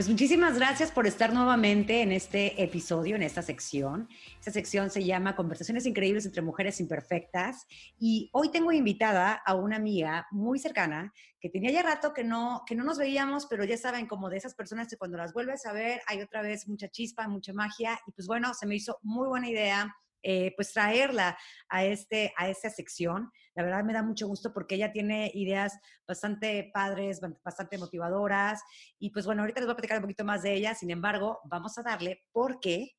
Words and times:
Pues 0.00 0.08
muchísimas 0.08 0.56
gracias 0.56 0.90
por 0.90 1.06
estar 1.06 1.34
nuevamente 1.34 2.00
en 2.00 2.10
este 2.10 2.62
episodio, 2.62 3.16
en 3.16 3.22
esta 3.22 3.42
sección. 3.42 4.08
Esta 4.38 4.50
sección 4.50 4.88
se 4.88 5.04
llama 5.04 5.36
Conversaciones 5.36 5.84
Increíbles 5.84 6.24
entre 6.24 6.40
Mujeres 6.40 6.80
Imperfectas. 6.80 7.66
Y 7.98 8.30
hoy 8.32 8.50
tengo 8.50 8.72
invitada 8.72 9.34
a 9.34 9.54
una 9.54 9.76
amiga 9.76 10.26
muy 10.30 10.58
cercana 10.58 11.12
que 11.38 11.50
tenía 11.50 11.70
ya 11.70 11.82
rato 11.82 12.14
que 12.14 12.24
no, 12.24 12.62
que 12.66 12.74
no 12.74 12.82
nos 12.82 12.96
veíamos, 12.96 13.44
pero 13.44 13.62
ya 13.64 13.76
saben, 13.76 14.06
como 14.06 14.30
de 14.30 14.38
esas 14.38 14.54
personas 14.54 14.88
que 14.88 14.96
cuando 14.96 15.18
las 15.18 15.34
vuelves 15.34 15.66
a 15.66 15.74
ver 15.74 16.00
hay 16.06 16.22
otra 16.22 16.40
vez 16.40 16.66
mucha 16.66 16.88
chispa, 16.88 17.28
mucha 17.28 17.52
magia. 17.52 18.00
Y 18.06 18.12
pues 18.12 18.26
bueno, 18.26 18.54
se 18.54 18.66
me 18.66 18.76
hizo 18.76 18.98
muy 19.02 19.28
buena 19.28 19.50
idea 19.50 19.94
eh, 20.22 20.52
pues 20.56 20.72
traerla 20.72 21.36
a, 21.68 21.84
este, 21.84 22.32
a 22.36 22.48
esta 22.48 22.70
sección. 22.70 23.30
La 23.54 23.62
verdad 23.62 23.84
me 23.84 23.92
da 23.92 24.02
mucho 24.02 24.26
gusto 24.26 24.52
porque 24.52 24.76
ella 24.76 24.92
tiene 24.92 25.30
ideas 25.34 25.78
bastante 26.06 26.70
padres, 26.72 27.20
bastante 27.44 27.78
motivadoras. 27.78 28.62
Y 28.98 29.10
pues 29.10 29.26
bueno, 29.26 29.42
ahorita 29.42 29.60
les 29.60 29.66
voy 29.66 29.72
a 29.72 29.76
platicar 29.76 29.98
un 29.98 30.02
poquito 30.02 30.24
más 30.24 30.42
de 30.42 30.54
ella. 30.54 30.74
Sin 30.74 30.90
embargo, 30.90 31.40
vamos 31.44 31.76
a 31.78 31.82
darle 31.82 32.22
porque 32.32 32.92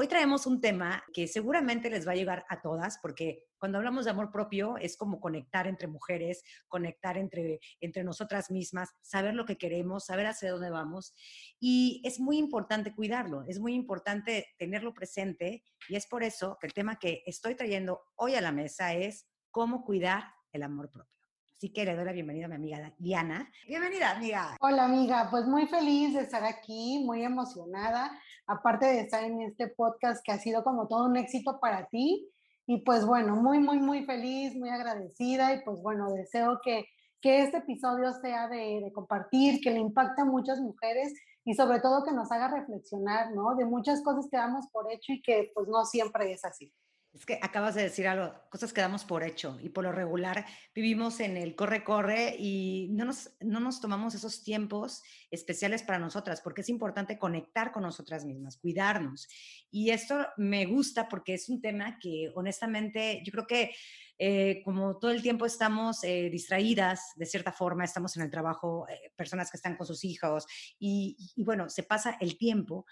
Hoy 0.00 0.06
traemos 0.06 0.46
un 0.46 0.60
tema 0.60 1.02
que 1.12 1.26
seguramente 1.26 1.90
les 1.90 2.06
va 2.06 2.12
a 2.12 2.14
llegar 2.14 2.46
a 2.48 2.60
todas, 2.60 3.00
porque 3.02 3.48
cuando 3.58 3.78
hablamos 3.78 4.04
de 4.04 4.12
amor 4.12 4.30
propio 4.30 4.76
es 4.76 4.96
como 4.96 5.18
conectar 5.18 5.66
entre 5.66 5.88
mujeres, 5.88 6.44
conectar 6.68 7.18
entre, 7.18 7.58
entre 7.80 8.04
nosotras 8.04 8.48
mismas, 8.48 8.90
saber 9.02 9.34
lo 9.34 9.44
que 9.44 9.58
queremos, 9.58 10.06
saber 10.06 10.26
hacia 10.26 10.52
dónde 10.52 10.70
vamos. 10.70 11.14
Y 11.58 12.00
es 12.04 12.20
muy 12.20 12.38
importante 12.38 12.94
cuidarlo, 12.94 13.42
es 13.48 13.58
muy 13.58 13.74
importante 13.74 14.46
tenerlo 14.56 14.94
presente 14.94 15.64
y 15.88 15.96
es 15.96 16.06
por 16.06 16.22
eso 16.22 16.58
que 16.60 16.68
el 16.68 16.74
tema 16.74 17.00
que 17.00 17.24
estoy 17.26 17.56
trayendo 17.56 18.00
hoy 18.14 18.36
a 18.36 18.40
la 18.40 18.52
mesa 18.52 18.94
es 18.94 19.26
cómo 19.50 19.82
cuidar 19.82 20.32
el 20.52 20.62
amor 20.62 20.92
propio. 20.92 21.17
Así 21.58 21.72
que 21.72 21.84
le 21.84 21.96
doy 21.96 22.04
la 22.04 22.12
bienvenida 22.12 22.46
a 22.46 22.48
mi 22.50 22.54
amiga 22.54 22.94
Diana. 22.98 23.50
Bienvenida, 23.66 24.12
amiga. 24.12 24.56
Hola, 24.60 24.84
amiga. 24.84 25.26
Pues 25.28 25.44
muy 25.44 25.66
feliz 25.66 26.14
de 26.14 26.20
estar 26.20 26.44
aquí, 26.44 27.02
muy 27.04 27.24
emocionada, 27.24 28.16
aparte 28.46 28.86
de 28.86 29.00
estar 29.00 29.24
en 29.24 29.42
este 29.42 29.66
podcast 29.66 30.24
que 30.24 30.30
ha 30.30 30.38
sido 30.38 30.62
como 30.62 30.86
todo 30.86 31.06
un 31.06 31.16
éxito 31.16 31.58
para 31.58 31.88
ti. 31.88 32.30
Y 32.68 32.82
pues 32.82 33.04
bueno, 33.04 33.34
muy, 33.34 33.58
muy, 33.58 33.80
muy 33.80 34.04
feliz, 34.04 34.54
muy 34.54 34.68
agradecida 34.68 35.52
y 35.52 35.64
pues 35.64 35.82
bueno, 35.82 36.12
deseo 36.12 36.60
que, 36.62 36.84
que 37.20 37.42
este 37.42 37.56
episodio 37.56 38.12
sea 38.22 38.46
de, 38.46 38.80
de 38.84 38.92
compartir, 38.92 39.60
que 39.60 39.72
le 39.72 39.80
impacte 39.80 40.22
a 40.22 40.26
muchas 40.26 40.60
mujeres 40.60 41.12
y 41.44 41.54
sobre 41.54 41.80
todo 41.80 42.04
que 42.04 42.12
nos 42.12 42.30
haga 42.30 42.54
reflexionar, 42.54 43.32
¿no? 43.32 43.56
De 43.56 43.64
muchas 43.64 44.00
cosas 44.04 44.28
que 44.30 44.36
damos 44.36 44.68
por 44.70 44.92
hecho 44.92 45.12
y 45.12 45.22
que 45.22 45.50
pues 45.52 45.66
no 45.66 45.84
siempre 45.84 46.30
es 46.30 46.44
así. 46.44 46.72
Es 47.12 47.24
que 47.24 47.38
acabas 47.42 47.74
de 47.74 47.82
decir 47.82 48.06
algo, 48.06 48.34
cosas 48.50 48.72
que 48.72 48.80
damos 48.80 49.04
por 49.04 49.24
hecho 49.24 49.58
y 49.62 49.70
por 49.70 49.84
lo 49.84 49.92
regular 49.92 50.44
vivimos 50.74 51.20
en 51.20 51.36
el 51.36 51.56
corre-corre 51.56 52.36
y 52.38 52.88
no 52.92 53.06
nos, 53.06 53.30
no 53.40 53.60
nos 53.60 53.80
tomamos 53.80 54.14
esos 54.14 54.44
tiempos 54.44 55.02
especiales 55.30 55.82
para 55.82 55.98
nosotras 55.98 56.40
porque 56.42 56.60
es 56.60 56.68
importante 56.68 57.18
conectar 57.18 57.72
con 57.72 57.82
nosotras 57.82 58.24
mismas, 58.24 58.58
cuidarnos. 58.58 59.26
Y 59.70 59.90
esto 59.90 60.26
me 60.36 60.66
gusta 60.66 61.08
porque 61.08 61.34
es 61.34 61.48
un 61.48 61.60
tema 61.60 61.98
que 61.98 62.30
honestamente 62.34 63.22
yo 63.24 63.32
creo 63.32 63.46
que 63.46 63.72
eh, 64.18 64.62
como 64.64 64.98
todo 64.98 65.12
el 65.12 65.22
tiempo 65.22 65.46
estamos 65.46 66.02
eh, 66.02 66.28
distraídas 66.30 67.12
de 67.16 67.24
cierta 67.24 67.52
forma, 67.52 67.84
estamos 67.84 68.16
en 68.16 68.24
el 68.24 68.30
trabajo, 68.30 68.86
eh, 68.88 69.12
personas 69.16 69.50
que 69.50 69.56
están 69.56 69.76
con 69.76 69.86
sus 69.86 70.04
hijos 70.04 70.44
y, 70.78 71.16
y 71.36 71.44
bueno, 71.44 71.68
se 71.70 71.84
pasa 71.84 72.16
el 72.20 72.36
tiempo 72.36 72.84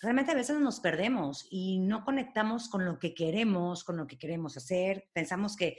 realmente 0.00 0.32
a 0.32 0.36
veces 0.36 0.58
nos 0.58 0.80
perdemos 0.80 1.46
y 1.50 1.78
no 1.78 2.04
conectamos 2.04 2.68
con 2.68 2.84
lo 2.84 2.98
que 2.98 3.14
queremos, 3.14 3.84
con 3.84 3.96
lo 3.96 4.06
que 4.06 4.18
queremos 4.18 4.56
hacer. 4.56 5.08
Pensamos 5.12 5.56
que, 5.56 5.78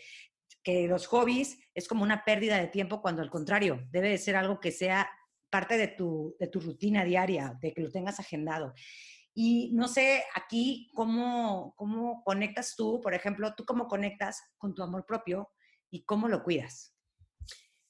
que 0.64 0.88
los 0.88 1.08
hobbies 1.08 1.60
es 1.74 1.88
como 1.88 2.04
una 2.04 2.24
pérdida 2.24 2.58
de 2.58 2.68
tiempo 2.68 3.02
cuando 3.02 3.22
al 3.22 3.30
contrario, 3.30 3.86
debe 3.92 4.10
de 4.10 4.18
ser 4.18 4.36
algo 4.36 4.60
que 4.60 4.72
sea 4.72 5.10
parte 5.50 5.78
de 5.78 5.88
tu, 5.88 6.36
de 6.40 6.48
tu 6.48 6.60
rutina 6.60 7.04
diaria, 7.04 7.58
de 7.62 7.74
que 7.74 7.82
lo 7.82 7.92
tengas 7.92 8.20
agendado. 8.20 8.74
Y 9.34 9.72
no 9.74 9.88
sé 9.88 10.24
aquí 10.34 10.90
cómo, 10.96 11.74
cómo 11.76 12.24
conectas 12.24 12.76
tú, 12.76 13.00
por 13.02 13.14
ejemplo, 13.14 13.54
tú 13.56 13.66
cómo 13.66 13.88
conectas 13.88 14.42
con 14.58 14.74
tu 14.74 14.82
amor 14.82 15.06
propio 15.06 15.52
y 15.92 16.04
cómo 16.06 16.28
lo 16.28 16.44
cuidas. 16.44 16.96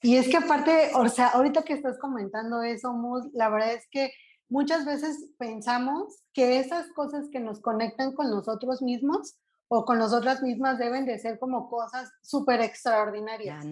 Y 0.02 0.18
es 0.18 0.28
que 0.28 0.38
aparte, 0.38 0.92
o 0.94 1.08
sea, 1.10 1.30
ahorita 1.30 1.64
que 1.64 1.74
estás 1.74 1.98
comentando 2.00 2.62
eso, 2.62 2.94
Mus, 2.94 3.26
la 3.34 3.50
verdad 3.50 3.74
es 3.74 3.88
que 3.90 4.12
muchas 4.50 4.86
veces 4.86 5.30
pensamos 5.38 6.24
que 6.34 6.60
esas 6.60 6.88
cosas 6.94 7.28
que 7.32 7.40
nos 7.40 7.60
conectan 7.60 8.14
con 8.14 8.30
nosotros 8.30 8.82
mismos 8.82 9.38
o 9.70 9.86
con 9.86 10.00
nosotras 10.00 10.42
mismas 10.42 10.78
deben 10.78 11.06
de 11.06 11.20
ser 11.20 11.40
como 11.40 11.70
cosas 11.70 12.10
súper 12.22 12.62
extraordinarias. 12.62 13.66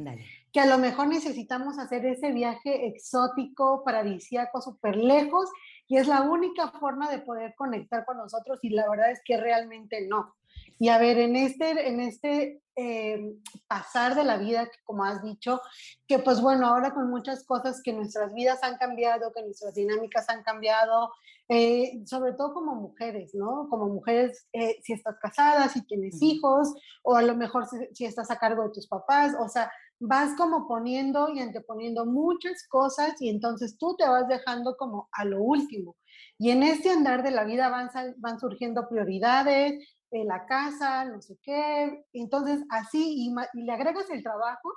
Que 0.52 0.59
a 0.59 0.66
lo 0.66 0.78
mejor 0.78 1.08
necesitamos 1.08 1.80
hacer 1.80 2.06
ese 2.06 2.31
viaje 2.31 2.88
exótico, 2.88 3.84
paradisíaco, 3.84 4.62
súper 4.62 4.97
lejos, 4.97 5.50
y 5.88 5.97
es 5.97 6.08
la 6.08 6.24
única 6.24 6.72
forma 6.72 7.09
de 7.09 7.19
poder 7.19 7.56
conectar 7.56 8.06
con 8.06 8.18
nosotros, 8.18 8.59
y 8.62 8.69
la 8.69 8.90
verdad 8.90 9.12
es 9.12 9.22
que 9.24 9.38
realmente 9.38 10.06
no. 10.07 10.36
Y 10.80 10.90
a 10.90 10.97
ver, 10.97 11.18
en 11.19 11.36
este, 11.36 11.88
en 11.88 12.00
este 12.00 12.62
eh, 12.75 13.38
pasar 13.68 14.16
de 14.16 14.25
la 14.25 14.38
vida, 14.38 14.69
como 14.84 15.06
has 15.06 15.24
dicho, 15.24 15.62
que 16.08 16.19
pues 16.19 16.41
bueno, 16.41 16.68
ahora 16.68 16.94
con 16.94 17.09
muchas 17.09 17.46
cosas 17.46 17.81
que 17.81 17.94
nuestras 17.94 18.34
vidas 18.34 18.63
han 18.63 18.78
cambiado, 18.78 19.31
que 19.34 19.44
nuestras 19.44 19.74
dinámicas 19.74 20.30
han 20.30 20.44
cambiado, 20.44 21.12
eh, 21.47 22.02
sobre 22.06 22.34
todo 22.34 22.53
como 22.53 22.75
mujeres, 22.75 23.34
¿no? 23.34 23.68
Como 23.69 23.88
mujeres, 23.88 24.47
eh, 24.52 24.78
si 24.84 24.94
estás 24.94 25.18
casada, 25.22 25.69
si 25.69 25.86
tienes 25.86 26.22
hijos, 26.22 26.74
o 27.03 27.16
a 27.16 27.22
lo 27.22 27.36
mejor 27.36 27.66
si, 27.68 27.78
si, 27.94 28.06
estás 28.06 28.30
a 28.30 28.40
cargo 28.40 28.63
de 28.63 28.72
tus 28.72 28.88
papás, 28.88 29.34
o 29.40 29.47
sea, 29.47 29.72
vas 30.00 30.36
como 30.36 30.68
poniendo 30.68 31.30
y 31.30 31.40
anteponiendo 31.40 32.06
muchas 32.06 32.68
cosas 32.68 33.22
y 33.22 33.30
entonces 33.30 33.78
tú 33.78 33.96
te 33.96 34.07
vas 34.07 34.28
dejando 34.28 34.75
como 34.75 35.07
a 35.12 35.24
lo 35.24 35.42
último. 35.42 35.96
Y 36.38 36.52
en 36.52 36.63
este 36.63 36.90
andar 36.90 37.24
de 37.24 37.31
la 37.31 37.46
vida 37.46 37.69
van, 37.69 37.90
van 38.18 38.40
surgiendo 38.40 38.90
prioridades, 38.90 39.94
la 40.11 40.45
casa, 40.45 41.05
no 41.05 41.21
sé 41.21 41.38
qué. 41.41 42.05
Entonces, 42.13 42.63
así, 42.69 43.27
y, 43.27 43.61
le 43.61 43.71
agregas 43.71 44.09
el 44.09 44.23
trabajo, 44.23 44.71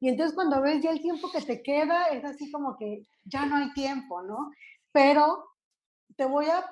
y 0.00 0.08
entonces 0.08 0.34
cuando 0.34 0.60
ves 0.60 0.82
ya 0.82 0.90
el 0.90 1.00
tiempo 1.00 1.30
que 1.32 1.40
te 1.40 1.62
queda, 1.62 2.06
es 2.08 2.24
así 2.24 2.50
como 2.50 2.76
que 2.76 3.06
ya 3.24 3.46
no 3.46 3.56
hay 3.56 3.72
tiempo, 3.72 4.22
¿no? 4.22 4.50
Pero 4.92 5.44
te 6.16 6.26
voy 6.26 6.46
a, 6.46 6.64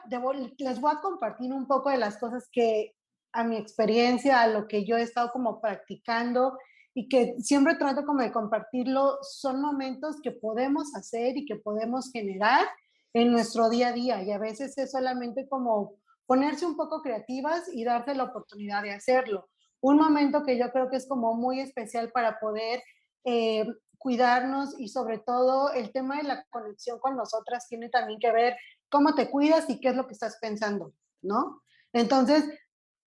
les 0.59 0.81
voy 0.81 0.93
a 0.93 1.01
compartir 1.01 1.53
un 1.53 1.67
poco 1.67 1.91
de 1.91 1.99
las 1.99 2.19
cosas 2.19 2.49
que 2.53 2.95
a 3.33 3.45
mi 3.45 3.57
experiencia, 3.57 4.43
a 4.43 4.49
lo 4.49 4.69
que 4.69 4.85
yo 4.85 4.97
he 4.97 5.03
estado 5.03 5.31
como 5.33 5.61
practicando 5.61 6.59
y 6.95 7.09
que 7.09 7.35
siempre 7.39 7.77
trato 7.77 8.05
como 8.05 8.21
de 8.23 8.33
compartirlo, 8.33 9.17
son 9.23 9.63
momentos 9.63 10.21
que 10.23 10.33
podemos 10.33 10.95
hacer 10.95 11.37
y 11.39 11.47
que 11.47 11.57
podemos 11.57 12.11
generar 12.13 12.67
en 13.15 13.33
nuestro 13.33 13.71
día 13.71 13.89
a 13.89 13.93
día. 13.93 14.23
Y 14.23 14.31
a 14.31 14.39
veces 14.39 14.77
es 14.77 14.91
solamente 14.91 15.49
como 15.49 15.95
ponerse 16.27 16.67
un 16.67 16.77
poco 16.77 17.03
creativas 17.03 17.69
y 17.73 17.85
darse 17.85 18.15
la 18.15 18.25
oportunidad 18.25 18.83
de 18.83 18.93
hacerlo. 18.93 19.49
Un 19.81 19.97
momento 19.97 20.45
que 20.45 20.59
yo 20.59 20.71
creo 20.71 20.89
que 20.89 20.97
es 20.97 21.09
como 21.09 21.35
muy 21.35 21.61
especial 21.61 22.11
para 22.13 22.39
poder 22.39 22.83
eh, 23.25 23.67
cuidarnos 23.99 24.79
y 24.79 24.89
sobre 24.89 25.19
todo 25.19 25.73
el 25.73 25.93
tema 25.93 26.17
de 26.17 26.25
la 26.25 26.45
conexión 26.51 26.99
con 26.99 27.17
nosotras 27.17 27.69
tiene 27.69 27.89
también 27.89 28.19
que 28.19 28.33
ver 28.33 28.57
cómo 28.89 29.15
te 29.15 29.31
cuidas 29.31 29.71
y 29.71 29.81
qué 29.81 29.89
es 29.89 29.97
lo 29.97 30.07
que 30.07 30.15
estás 30.15 30.39
pensando, 30.41 30.93
¿no? 31.23 31.63
Entonces, 31.93 32.45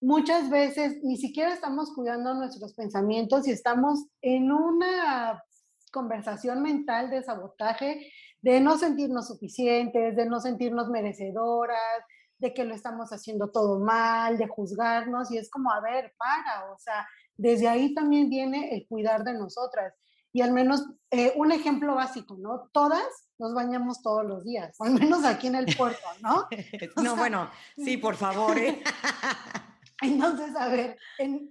muchas 0.01 0.50
veces 0.50 1.03
ni 1.03 1.18
siquiera 1.18 1.53
estamos 1.53 1.94
cuidando 1.94 2.33
nuestros 2.33 2.73
pensamientos 2.73 3.47
y 3.47 3.51
estamos 3.51 4.06
en 4.21 4.51
una 4.51 5.44
conversación 5.91 6.61
mental 6.61 7.09
de 7.09 7.23
sabotaje, 7.23 8.11
de 8.41 8.61
no 8.61 8.77
sentirnos 8.77 9.27
suficientes, 9.27 10.15
de 10.15 10.25
no 10.25 10.39
sentirnos 10.39 10.89
merecedoras, 10.89 12.03
de 12.45 12.53
que 12.53 12.63
lo 12.63 12.75
estamos 12.75 13.09
haciendo 13.09 13.50
todo 13.50 13.80
mal, 13.80 14.38
de 14.38 14.47
juzgarnos, 14.47 15.31
y 15.31 15.38
es 15.39 15.50
como, 15.50 15.71
a 15.71 15.81
ver, 15.81 16.13
para, 16.15 16.71
o 16.71 16.77
sea, 16.77 17.07
desde 17.36 17.68
ahí 17.68 17.94
también 17.95 18.30
viene 18.30 18.75
el 18.75 18.88
cuidar 18.88 19.24
de 19.24 19.33
nosotras. 19.33 19.94
y 20.31 20.42
al 20.42 20.51
menos 20.51 20.86
eh, 21.12 21.31
un 21.38 21.53
ejemplo 21.53 21.95
básico, 21.95 22.36
¿no? 22.38 22.69
Todas 22.74 23.07
nos 23.39 23.53
bañamos 23.53 24.01
todos 24.01 24.25
los 24.25 24.44
días, 24.44 24.75
al 24.80 24.94
menos 24.94 25.24
aquí 25.24 25.47
en 25.47 25.56
el 25.56 25.75
puerto, 25.77 26.07
¿no? 26.21 26.47
no, 27.01 27.15
bueno, 27.15 27.50
sí, 27.77 27.97
por 27.97 28.15
favor. 28.15 28.57
¿eh? 28.57 28.83
Entonces, 30.01 30.53
a 30.57 30.68
ver, 30.68 30.97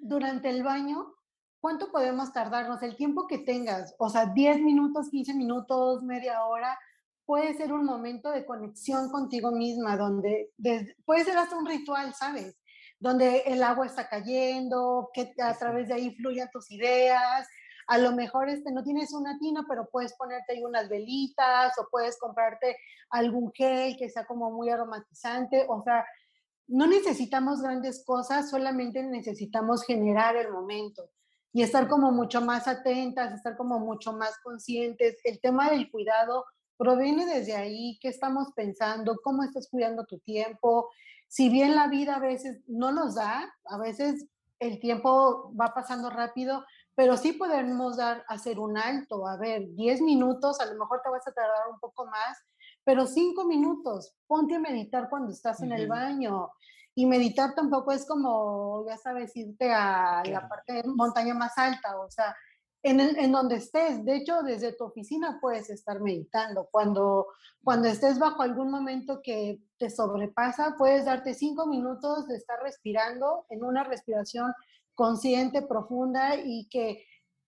durante 0.02 0.50
el 0.50 0.62
baño, 0.62 1.14
¿cuánto 1.61 1.91
podemos 1.91 2.32
tardarnos? 2.32 2.82
El 2.82 2.94
tiempo 2.94 3.26
que 3.26 3.38
tengas, 3.38 3.94
o 3.99 4.11
sea, 4.11 4.26
10 4.26 4.61
minutos, 4.61 5.08
15 5.08 5.32
minutos, 5.32 6.02
media 6.02 6.44
hora, 6.44 6.79
puede 7.26 7.55
ser 7.55 7.73
un 7.73 7.85
momento 7.85 8.31
de 8.31 8.44
conexión 8.44 9.11
contigo 9.11 9.50
misma, 9.50 9.97
donde 9.97 10.53
puede 11.05 11.25
ser 11.25 11.37
hasta 11.37 11.56
un 11.56 11.67
ritual, 11.67 12.15
¿sabes? 12.15 12.56
Donde 12.99 13.38
el 13.47 13.62
agua 13.62 13.87
está 13.87 14.09
cayendo, 14.09 15.11
que 15.12 15.35
a 15.43 15.56
través 15.56 15.88
de 15.88 15.94
ahí 15.94 16.15
fluyan 16.17 16.50
tus 16.53 16.71
ideas. 16.71 17.47
A 17.87 17.99
lo 17.99 18.12
mejor 18.12 18.49
este, 18.49 18.73
no 18.73 18.82
tienes 18.82 19.12
una 19.12 19.38
tina, 19.38 19.65
pero 19.69 19.88
puedes 19.91 20.15
ponerte 20.15 20.55
ahí 20.55 20.65
unas 20.65 20.88
velitas 20.88 21.73
o 21.79 21.88
puedes 21.91 22.19
comprarte 22.19 22.76
algún 23.11 23.53
gel 23.53 23.97
que 23.97 24.09
sea 24.09 24.27
como 24.27 24.50
muy 24.50 24.70
aromatizante. 24.70 25.67
O 25.69 25.82
sea, 25.82 26.05
no 26.67 26.87
necesitamos 26.87 27.62
grandes 27.62 28.05
cosas, 28.05 28.49
solamente 28.50 29.03
necesitamos 29.03 29.85
generar 29.85 30.37
el 30.37 30.50
momento 30.50 31.11
y 31.53 31.62
estar 31.62 31.88
como 31.88 32.11
mucho 32.11 32.41
más 32.41 32.67
atentas, 32.67 33.32
estar 33.35 33.56
como 33.56 33.79
mucho 33.79 34.12
más 34.12 34.38
conscientes. 34.43 35.19
El 35.25 35.41
tema 35.41 35.70
del 35.70 35.91
cuidado 35.91 36.44
proviene 36.76 37.26
desde 37.26 37.55
ahí, 37.56 37.99
qué 38.00 38.09
estamos 38.09 38.53
pensando, 38.55 39.17
cómo 39.23 39.43
estás 39.43 39.69
cuidando 39.69 40.05
tu 40.05 40.19
tiempo. 40.19 40.91
Si 41.29 41.49
bien 41.49 41.75
la 41.75 41.88
vida 41.88 42.17
a 42.17 42.21
veces 42.21 42.61
no 42.67 42.93
nos 42.93 43.15
da, 43.15 43.53
a 43.67 43.79
veces 43.79 44.26
el 44.59 44.81
tiempo 44.81 45.53
va 45.59 45.75
pasando 45.75 46.11
rápido, 46.11 46.65
pero 46.94 47.17
sí 47.17 47.32
podemos 47.32 47.97
dar, 47.97 48.25
hacer 48.29 48.59
un 48.59 48.79
alto, 48.79 49.26
a 49.26 49.37
ver, 49.37 49.67
10 49.75 50.00
minutos, 50.03 50.61
a 50.61 50.67
lo 50.67 50.79
mejor 50.79 51.00
te 51.03 51.11
vas 51.11 51.26
a 51.26 51.32
tardar 51.32 51.69
un 51.71 51.79
poco 51.81 52.06
más, 52.06 52.38
pero 52.85 53.06
5 53.06 53.44
minutos, 53.44 54.15
ponte 54.27 54.55
a 54.55 54.61
meditar 54.61 55.09
cuando 55.11 55.32
estás 55.32 55.61
en 55.62 55.73
el 55.73 55.88
baño. 55.88 56.50
Y 56.97 57.06
meditar 57.06 57.55
tampoco 57.56 57.91
es 57.91 58.06
como, 58.06 58.87
ya 58.87 58.97
sabes, 58.97 59.35
irte 59.37 59.73
a 59.73 60.23
la 60.25 60.49
parte 60.49 60.75
de 60.75 60.85
montaña 60.85 61.35
más 61.35 61.59
alta, 61.59 61.99
o 61.99 62.09
sea, 62.09 62.37
en, 62.84 63.00
en, 63.00 63.32
donde 63.32 63.56
estés. 63.56 64.04
De 64.04 64.16
hecho, 64.16 64.42
desde 64.42 64.72
tu 64.72 64.84
oficina 64.84 65.38
puedes 65.40 65.70
estar 65.70 66.00
meditando. 66.00 66.69
Cuando, 66.70 67.28
cuando 67.62 67.88
estés 67.88 68.19
bajo 68.19 68.42
algún 68.42 68.70
momento 68.70 69.20
que 69.22 69.62
te 69.78 69.88
sobrepasa, 69.88 70.76
puedes 70.76 71.06
darte 71.06 71.32
cinco 71.32 71.66
minutos 71.66 72.28
de 72.28 72.36
estar 72.36 72.60
respirando 72.62 73.46
en 73.48 73.64
una 73.64 73.84
respiración 73.84 74.52
consciente, 74.94 75.62
profunda 75.62 76.36
y 76.36 76.69
que 76.69 77.06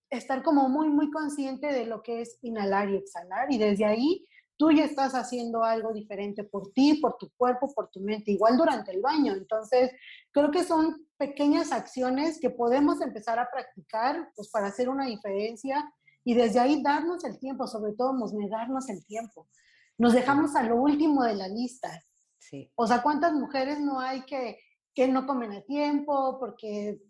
estar 0.08 0.42
como 0.42 0.70
muy, 0.70 0.88
muy 0.88 1.10
consciente 1.10 1.66
de 1.66 1.84
lo 1.84 2.02
que 2.02 2.22
es 2.22 2.38
inhalar 2.40 2.88
y 2.88 2.96
exhalar. 2.96 3.52
Y 3.52 3.58
desde 3.58 3.84
ahí 3.84 4.24
tú 4.56 4.72
ya 4.72 4.86
estás 4.86 5.14
haciendo 5.14 5.64
algo 5.64 5.92
diferente 5.92 6.44
por 6.44 6.72
ti, 6.72 6.94
por 6.94 7.18
tu 7.18 7.30
cuerpo, 7.36 7.72
por 7.74 7.90
tu 7.90 8.00
mente, 8.00 8.30
igual 8.30 8.56
durante 8.56 8.90
el 8.90 9.02
baño. 9.02 9.34
Entonces, 9.34 9.92
creo 10.32 10.50
que 10.50 10.64
son 10.64 11.05
pequeñas 11.16 11.72
acciones 11.72 12.38
que 12.40 12.50
podemos 12.50 13.00
empezar 13.00 13.38
a 13.38 13.50
practicar 13.50 14.30
pues, 14.34 14.50
para 14.50 14.66
hacer 14.66 14.88
una 14.88 15.06
diferencia 15.06 15.90
y 16.24 16.34
desde 16.34 16.60
ahí 16.60 16.82
darnos 16.82 17.24
el 17.24 17.38
tiempo, 17.38 17.66
sobre 17.66 17.92
todo 17.92 18.12
nos 18.12 18.32
darnos 18.50 18.88
el 18.88 19.04
tiempo. 19.06 19.48
Nos 19.98 20.12
dejamos 20.12 20.56
a 20.56 20.62
lo 20.62 20.76
último 20.76 21.22
de 21.22 21.34
la 21.34 21.48
lista. 21.48 21.88
Sí. 22.38 22.70
O 22.74 22.86
sea, 22.86 23.02
¿cuántas 23.02 23.32
mujeres 23.32 23.80
no 23.80 24.00
hay 24.00 24.22
que, 24.22 24.58
que 24.94 25.08
no 25.08 25.26
comen 25.26 25.52
a 25.52 25.62
tiempo 25.62 26.38
porque 26.38 27.00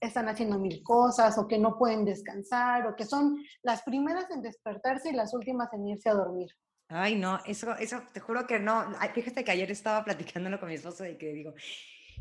están 0.00 0.28
haciendo 0.28 0.58
mil 0.58 0.82
cosas 0.82 1.36
o 1.38 1.46
que 1.46 1.58
no 1.58 1.76
pueden 1.78 2.04
descansar 2.04 2.86
o 2.86 2.96
que 2.96 3.04
son 3.04 3.42
las 3.62 3.82
primeras 3.82 4.30
en 4.30 4.42
despertarse 4.42 5.10
y 5.10 5.12
las 5.12 5.34
últimas 5.34 5.72
en 5.72 5.88
irse 5.88 6.08
a 6.08 6.14
dormir? 6.14 6.50
Ay, 6.88 7.16
no, 7.16 7.38
eso, 7.46 7.74
eso 7.76 8.02
te 8.12 8.20
juro 8.20 8.46
que 8.46 8.58
no. 8.58 8.84
Fíjate 9.14 9.44
que 9.44 9.52
ayer 9.52 9.70
estaba 9.70 10.04
platicándolo 10.04 10.58
con 10.58 10.68
mi 10.68 10.74
esposo 10.74 11.06
y 11.06 11.16
que 11.16 11.32
digo, 11.32 11.54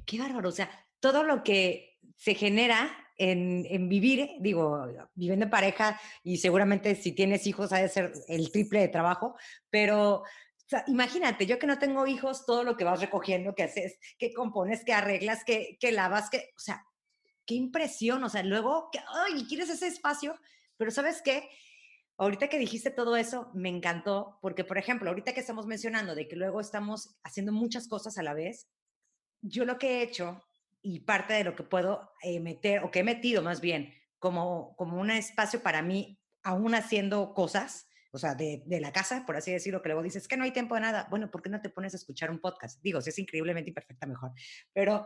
qué 0.06 0.20
bárbaro, 0.20 0.50
o 0.50 0.52
sea, 0.52 0.70
todo 1.00 1.24
lo 1.24 1.44
que 1.44 1.98
se 2.16 2.36
genera 2.36 2.96
en, 3.20 3.90
vivir, 3.90 4.32
digo, 4.40 4.88
viviendo 5.14 5.46
en 5.46 5.52
pareja 5.52 6.00
y 6.24 6.38
seguramente 6.38 6.96
si 6.96 7.12
tienes 7.12 7.46
hijos 7.48 7.74
ha 7.74 7.78
de 7.78 7.90
ser 7.90 8.14
el 8.28 8.52
triple 8.52 8.80
de 8.80 8.88
trabajo, 8.88 9.36
pero 9.70 10.24
imagínate, 10.88 11.46
yo 11.46 11.60
que 11.60 11.68
no 11.68 11.80
tengo 11.80 12.08
hijos, 12.08 12.46
todo 12.46 12.64
lo 12.64 12.78
que 12.78 12.86
vas 12.86 13.02
recogiendo, 13.02 13.56
que 13.56 13.64
haces, 13.64 14.00
que 14.18 14.34
compones, 14.34 14.86
que 14.86 14.94
arreglas, 14.94 15.44
que, 15.44 15.78
que 15.80 15.92
lavas, 15.92 16.30
que, 16.30 16.52
o 16.56 16.60
sea, 16.60 16.86
qué 17.46 17.56
impresión, 17.56 18.24
o 18.24 18.30
sea, 18.30 18.44
luego, 18.44 18.90
que, 18.92 19.00
ay, 19.08 19.46
quieres 19.46 19.70
ese 19.70 19.88
espacio, 19.88 20.40
pero 20.78 20.92
¿sabes 20.92 21.22
qué? 21.22 21.50
Ahorita 22.18 22.48
que 22.48 22.60
dijiste 22.60 22.92
todo 22.92 23.18
eso, 23.18 23.50
me 23.54 23.70
encantó, 23.70 24.38
porque, 24.42 24.64
por 24.64 24.78
ejemplo, 24.78 25.10
ahorita 25.10 25.34
que 25.34 25.40
estamos 25.40 25.66
mencionando 25.66 26.16
de 26.16 26.28
que 26.28 26.36
luego 26.36 26.62
estamos 26.62 27.18
haciendo 27.24 27.52
muchas 27.52 27.88
cosas 27.88 28.18
a 28.18 28.24
la 28.24 28.34
vez, 28.34 28.70
yo 29.42 29.66
lo 29.66 29.78
que 29.78 30.00
he 30.00 30.04
hecho 30.04 30.44
y 30.82 31.02
parte 31.02 31.34
de 31.34 31.44
lo 31.44 31.56
que 31.56 31.64
puedo 31.64 32.12
eh, 32.22 32.40
meter, 32.40 32.84
o 32.84 32.92
que 32.92 33.00
he 33.00 33.04
metido 33.04 33.42
más 33.42 33.62
bien, 33.62 33.94
como, 34.20 34.76
como 34.76 35.00
un 35.00 35.12
espacio 35.12 35.62
para 35.62 35.82
mí, 35.82 36.20
aún 36.44 36.76
haciendo 36.76 37.34
cosas, 37.34 37.89
o 38.12 38.18
sea, 38.18 38.36
de, 38.36 38.64
de, 38.66 38.82
la 38.82 38.92
casa, 38.92 39.24
por 39.26 39.36
así 39.36 39.52
decirlo, 39.52 39.82
que 39.82 39.90
luego 39.90 40.02
dices 40.02 40.28
que 40.28 40.36
no 40.36 40.44
hay 40.44 40.52
tiempo 40.52 40.76
de 40.76 40.82
nada. 40.82 41.08
Bueno, 41.10 41.30
¿por 41.30 41.42
qué 41.42 41.50
no 41.50 41.62
te 41.62 41.70
pones 41.70 41.94
a 41.94 41.98
escuchar 41.98 42.32
un 42.32 42.40
podcast? 42.40 42.82
Digo, 42.82 43.02
si 43.02 43.12
es 43.12 43.20
increíblemente 43.20 43.70
imperfecta, 43.70 44.08
mejor. 44.08 44.32
Pero 44.74 45.06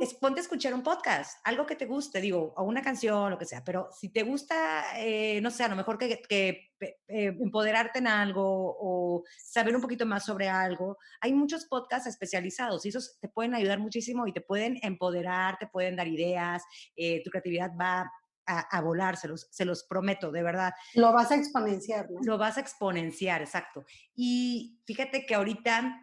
es, 0.00 0.14
ponte 0.20 0.40
a 0.40 0.42
escuchar 0.42 0.74
un 0.74 0.82
podcast, 0.82 1.38
algo 1.44 1.64
que 1.66 1.76
te 1.76 1.86
guste, 1.86 2.20
digo, 2.20 2.52
o 2.56 2.64
una 2.64 2.82
canción, 2.82 3.30
lo 3.30 3.38
que 3.38 3.44
sea. 3.44 3.62
Pero 3.64 3.88
si 3.92 4.08
te 4.08 4.22
gusta, 4.22 4.98
eh, 4.98 5.40
no 5.42 5.50
sé, 5.50 5.64
a 5.64 5.68
lo 5.68 5.76
mejor 5.76 5.96
que, 5.98 6.20
que 6.22 6.72
eh, 6.80 7.28
empoderarte 7.40 8.00
en 8.00 8.08
algo 8.08 8.42
o 8.44 9.24
saber 9.38 9.74
un 9.76 9.82
poquito 9.82 10.04
más 10.04 10.24
sobre 10.24 10.48
algo, 10.48 10.98
hay 11.20 11.32
muchos 11.32 11.66
podcasts 11.66 12.08
especializados 12.08 12.84
y 12.84 12.88
esos 12.88 13.18
te 13.20 13.28
pueden 13.28 13.54
ayudar 13.54 13.78
muchísimo 13.78 14.26
y 14.26 14.32
te 14.32 14.40
pueden 14.40 14.78
empoderar, 14.82 15.56
te 15.58 15.66
pueden 15.66 15.96
dar 15.96 16.08
ideas, 16.08 16.62
eh, 16.96 17.22
tu 17.22 17.30
creatividad 17.30 17.70
va 17.80 18.10
a, 18.46 18.80
volar, 18.80 19.16
se 19.16 19.28
los, 19.28 19.48
se 19.50 19.64
los 19.64 19.84
prometo, 19.84 20.30
de 20.30 20.42
verdad. 20.42 20.72
Lo 20.94 21.12
vas 21.12 21.30
a 21.30 21.36
exponenciar, 21.36 22.10
¿no? 22.10 22.20
Lo 22.22 22.38
vas 22.38 22.56
a 22.56 22.60
exponenciar, 22.60 23.42
exacto. 23.42 23.84
Y 24.14 24.80
fíjate 24.84 25.26
que 25.26 25.34
ahorita 25.34 26.00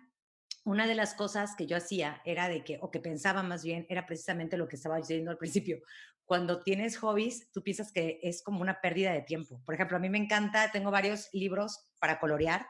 una 0.64 0.86
de 0.86 0.96
las 0.96 1.14
cosas 1.14 1.56
que 1.56 1.66
yo 1.66 1.78
hacía 1.78 2.22
era 2.26 2.48
de 2.48 2.64
que, 2.64 2.78
o 2.82 2.92
que 2.92 3.00
pensaba 3.00 3.42
más 3.44 3.64
bien, 3.64 3.86
era 3.90 4.06
precisamente 4.06 4.58
lo 4.58 4.68
que 4.68 4.76
estaba 4.76 4.98
diciendo 4.98 5.32
al 5.32 5.38
principio. 5.40 5.82
Cuando 6.26 6.62
tienes 6.62 6.98
hobbies, 6.98 7.52
tú 7.52 7.62
piensas 7.62 7.92
que 7.92 8.20
es 8.24 8.42
como 8.42 8.62
una 8.62 8.80
pérdida 8.80 9.12
de 9.12 9.22
tiempo. 9.22 9.62
Por 9.66 9.76
ejemplo, 9.76 9.98
a 9.98 10.00
mí 10.00 10.10
me 10.10 10.18
encanta, 10.18 10.72
tengo 10.72 10.92
varios 10.92 11.30
libros 11.34 11.88
para 12.00 12.20
colorear. 12.20 12.68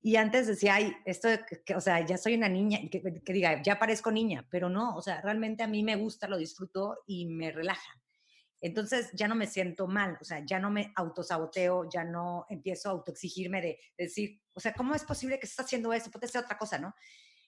Y 0.00 0.16
antes 0.16 0.46
decía, 0.46 0.74
ay, 0.74 0.94
esto, 1.06 1.28
que, 1.64 1.74
o 1.74 1.80
sea, 1.80 2.04
ya 2.04 2.18
soy 2.18 2.34
una 2.34 2.48
niña, 2.48 2.78
que, 2.90 3.00
que 3.24 3.32
diga, 3.32 3.62
ya 3.62 3.78
parezco 3.78 4.10
niña, 4.10 4.46
pero 4.50 4.68
no, 4.68 4.94
o 4.96 5.00
sea, 5.00 5.22
realmente 5.22 5.62
a 5.62 5.66
mí 5.66 5.82
me 5.82 5.96
gusta, 5.96 6.28
lo 6.28 6.36
disfruto 6.36 6.98
y 7.06 7.26
me 7.26 7.52
relaja. 7.52 8.03
Entonces 8.64 9.10
ya 9.12 9.28
no 9.28 9.34
me 9.34 9.46
siento 9.46 9.86
mal, 9.86 10.16
o 10.18 10.24
sea, 10.24 10.42
ya 10.42 10.58
no 10.58 10.70
me 10.70 10.90
autosaboteo, 10.96 11.86
ya 11.90 12.02
no 12.02 12.46
empiezo 12.48 12.88
a 12.88 12.92
autoexigirme 12.92 13.60
de, 13.60 13.78
decir, 13.98 14.40
o 14.54 14.60
sea, 14.60 14.72
¿cómo 14.72 14.94
es 14.94 15.04
posible 15.04 15.38
que 15.38 15.44
estés 15.44 15.66
haciendo 15.66 15.92
eso? 15.92 16.10
Puede 16.10 16.28
ser 16.28 16.44
otra 16.44 16.56
cosa, 16.56 16.78
¿no? 16.78 16.94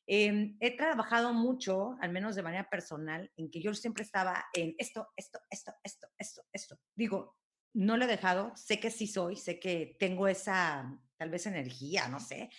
Em, 0.06 0.58
he 0.60 0.76
trabajado 0.76 1.32
mucho, 1.32 1.96
al 2.02 2.12
menos 2.12 2.36
de 2.36 2.42
manera 2.42 2.68
personal, 2.68 3.32
en 3.34 3.50
que 3.50 3.62
yo 3.62 3.72
siempre 3.72 4.04
estaba 4.04 4.44
en 4.52 4.74
esto, 4.76 5.08
esto, 5.16 5.38
esto, 5.48 5.72
esto, 5.82 6.06
esto, 6.18 6.42
esto. 6.52 6.78
Digo, 6.94 7.38
no 7.72 7.96
lo 7.96 8.04
he 8.04 8.08
dejado, 8.08 8.52
sé 8.54 8.78
que 8.78 8.90
sí 8.90 9.06
soy, 9.06 9.36
sé 9.36 9.58
que 9.58 9.96
tengo 9.98 10.28
esa, 10.28 11.00
tal 11.16 11.30
vez, 11.30 11.46
energía, 11.46 12.08
no 12.08 12.20
sé, 12.20 12.50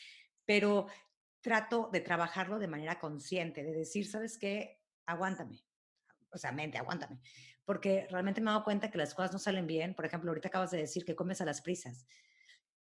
pero 0.45 0.87
trato 1.41 1.91
de 1.93 2.01
trabajarlo 2.01 2.57
de 2.57 2.67
manera 2.67 2.97
consciente, 2.97 3.63
de 3.63 3.73
decir, 3.73 4.07
¿sabes 4.07 4.39
qué? 4.39 4.81
Aguántame. 5.05 5.66
O 6.31 6.37
sea, 6.37 6.51
mente, 6.51 6.77
aguántame 6.77 7.19
porque 7.67 8.07
realmente 8.09 8.39
me 8.39 8.49
he 8.49 8.53
dado 8.53 8.63
cuenta 8.63 8.89
que 8.89 8.97
las 8.97 9.13
cosas 9.13 9.33
no 9.33 9.39
salen 9.39 9.67
bien. 9.67 9.93
Por 9.93 10.05
ejemplo, 10.05 10.31
ahorita 10.31 10.47
acabas 10.47 10.71
de 10.71 10.77
decir 10.77 11.03
que 11.03 11.17
comes 11.17 11.41
a 11.41 11.45
las 11.45 11.59
prisas. 11.59 12.07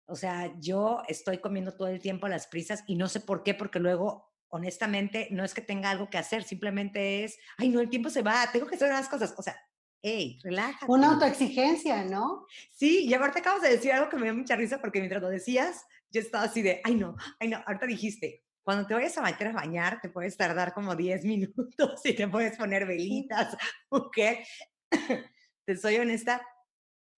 O 0.07 0.17
sea, 0.17 0.53
yo 0.59 1.03
estoy 1.07 1.39
comiendo 1.39 1.77
todo 1.77 1.87
el 1.87 2.01
tiempo 2.01 2.27
a 2.27 2.29
las 2.29 2.49
prisas 2.49 2.83
y 2.89 2.97
no 2.97 3.09
sé 3.09 3.21
por 3.21 3.45
qué, 3.45 3.55
porque 3.55 3.79
luego, 3.79 4.35
honestamente, 4.49 5.29
no 5.31 5.45
es 5.45 5.55
que 5.55 5.61
tenga 5.61 5.91
algo 5.91 6.11
que 6.11 6.19
hacer, 6.19 6.43
simplemente 6.43 7.23
es, 7.23 7.39
ay, 7.59 7.69
no, 7.69 7.79
el 7.81 7.91
tiempo 7.91 8.11
se 8.11 8.23
va, 8.23 8.51
tengo 8.53 8.67
que 8.67 8.75
hacer 8.75 8.89
las 8.89 9.09
cosas. 9.09 9.33
O 9.39 9.43
sea, 9.43 9.57
hey, 10.03 10.41
relájate. 10.43 10.91
Una 10.91 11.13
autoexigencia, 11.13 12.03
¿no? 12.03 12.45
Sí, 12.73 13.07
y 13.07 13.15
ahorita 13.15 13.39
acabas 13.39 13.63
de 13.63 13.71
decir 13.71 13.93
algo 13.93 14.11
que 14.11 14.17
me 14.17 14.25
dio 14.25 14.35
mucha 14.35 14.57
risa 14.57 14.81
porque 14.81 14.99
mientras 14.99 15.23
lo 15.23 15.29
decías, 15.29 15.87
yo 16.11 16.21
estaba 16.21 16.43
así 16.43 16.61
de, 16.61 16.81
ay, 16.83 16.97
no, 16.97 17.15
ay, 17.39 17.51
no, 17.51 17.63
ahorita 17.65 17.87
dijiste, 17.87 18.42
cuando 18.63 18.87
te 18.87 18.95
vayas 18.95 19.17
a 19.19 19.23
meter 19.23 19.49
a 19.49 19.53
bañar, 19.53 20.01
te 20.01 20.09
puedes 20.09 20.37
tardar 20.37 20.73
como 20.73 20.95
10 20.95 21.25
minutos 21.25 22.01
y 22.05 22.15
te 22.15 22.29
puedes 22.29 22.57
poner 22.57 22.87
velitas, 22.87 23.57
¿ok? 23.89 24.19
te 25.65 25.77
soy 25.77 25.97
honesta, 25.97 26.47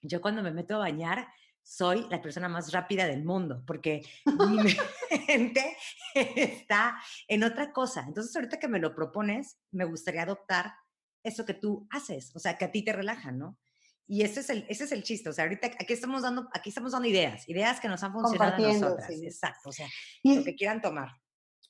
yo 0.00 0.20
cuando 0.20 0.42
me 0.42 0.52
meto 0.52 0.76
a 0.76 0.78
bañar 0.78 1.26
soy 1.64 2.06
la 2.10 2.20
persona 2.20 2.48
más 2.48 2.72
rápida 2.72 3.06
del 3.06 3.24
mundo, 3.24 3.64
porque 3.66 4.02
mi 4.26 4.56
mente 5.28 5.76
está 6.14 6.96
en 7.26 7.42
otra 7.42 7.72
cosa. 7.72 8.04
Entonces, 8.06 8.36
ahorita 8.36 8.58
que 8.58 8.68
me 8.68 8.78
lo 8.78 8.94
propones, 8.94 9.58
me 9.72 9.84
gustaría 9.84 10.22
adoptar 10.22 10.74
eso 11.22 11.46
que 11.46 11.54
tú 11.54 11.88
haces, 11.90 12.36
o 12.36 12.38
sea, 12.38 12.58
que 12.58 12.66
a 12.66 12.70
ti 12.70 12.84
te 12.84 12.92
relaja, 12.92 13.32
¿no? 13.32 13.58
Y 14.06 14.22
ese 14.22 14.40
es 14.40 14.50
el, 14.50 14.66
ese 14.68 14.84
es 14.84 14.92
el 14.92 15.02
chiste. 15.02 15.30
O 15.30 15.32
sea, 15.32 15.44
ahorita 15.44 15.66
aquí 15.66 15.94
estamos 15.94 16.20
dando, 16.20 16.46
aquí 16.52 16.68
estamos 16.68 16.92
dando 16.92 17.08
ideas, 17.08 17.48
ideas 17.48 17.80
que 17.80 17.88
nos 17.88 18.02
han 18.02 18.12
funcionado 18.12 18.54
a 18.54 18.72
nosotras. 18.72 19.10
Exacto. 19.10 19.70
O 19.70 19.72
sea, 19.72 19.88
y, 20.22 20.36
lo 20.36 20.44
que 20.44 20.54
quieran 20.54 20.82
tomar. 20.82 21.08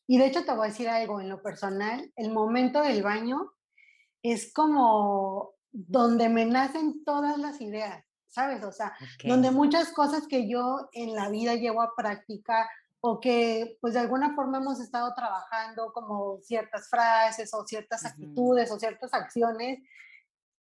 Y 0.06 0.18
de 0.18 0.26
hecho 0.26 0.44
te 0.44 0.52
voy 0.52 0.66
a 0.66 0.70
decir 0.70 0.88
algo 0.88 1.20
en 1.20 1.28
lo 1.28 1.42
personal. 1.42 2.12
El 2.16 2.32
momento 2.32 2.82
del 2.82 3.02
baño 3.02 3.52
es 4.22 4.52
como 4.52 5.54
donde 5.70 6.28
me 6.28 6.44
nacen 6.46 7.04
todas 7.04 7.38
las 7.38 7.60
ideas, 7.60 8.04
¿sabes? 8.28 8.62
O 8.64 8.72
sea, 8.72 8.94
donde 9.24 9.50
muchas 9.50 9.92
cosas 9.92 10.26
que 10.28 10.48
yo 10.48 10.88
en 10.92 11.14
la 11.14 11.28
vida 11.28 11.54
llevo 11.54 11.82
a 11.82 11.94
práctica 11.96 12.68
o 13.00 13.20
que 13.20 13.76
pues 13.80 13.94
de 13.94 14.00
alguna 14.00 14.34
forma 14.34 14.58
hemos 14.58 14.80
estado 14.80 15.12
trabajando 15.14 15.92
como 15.92 16.38
ciertas 16.40 16.88
frases 16.88 17.52
o 17.52 17.66
ciertas 17.66 18.04
actitudes 18.04 18.70
o 18.70 18.78
ciertas 18.78 19.12
acciones, 19.12 19.80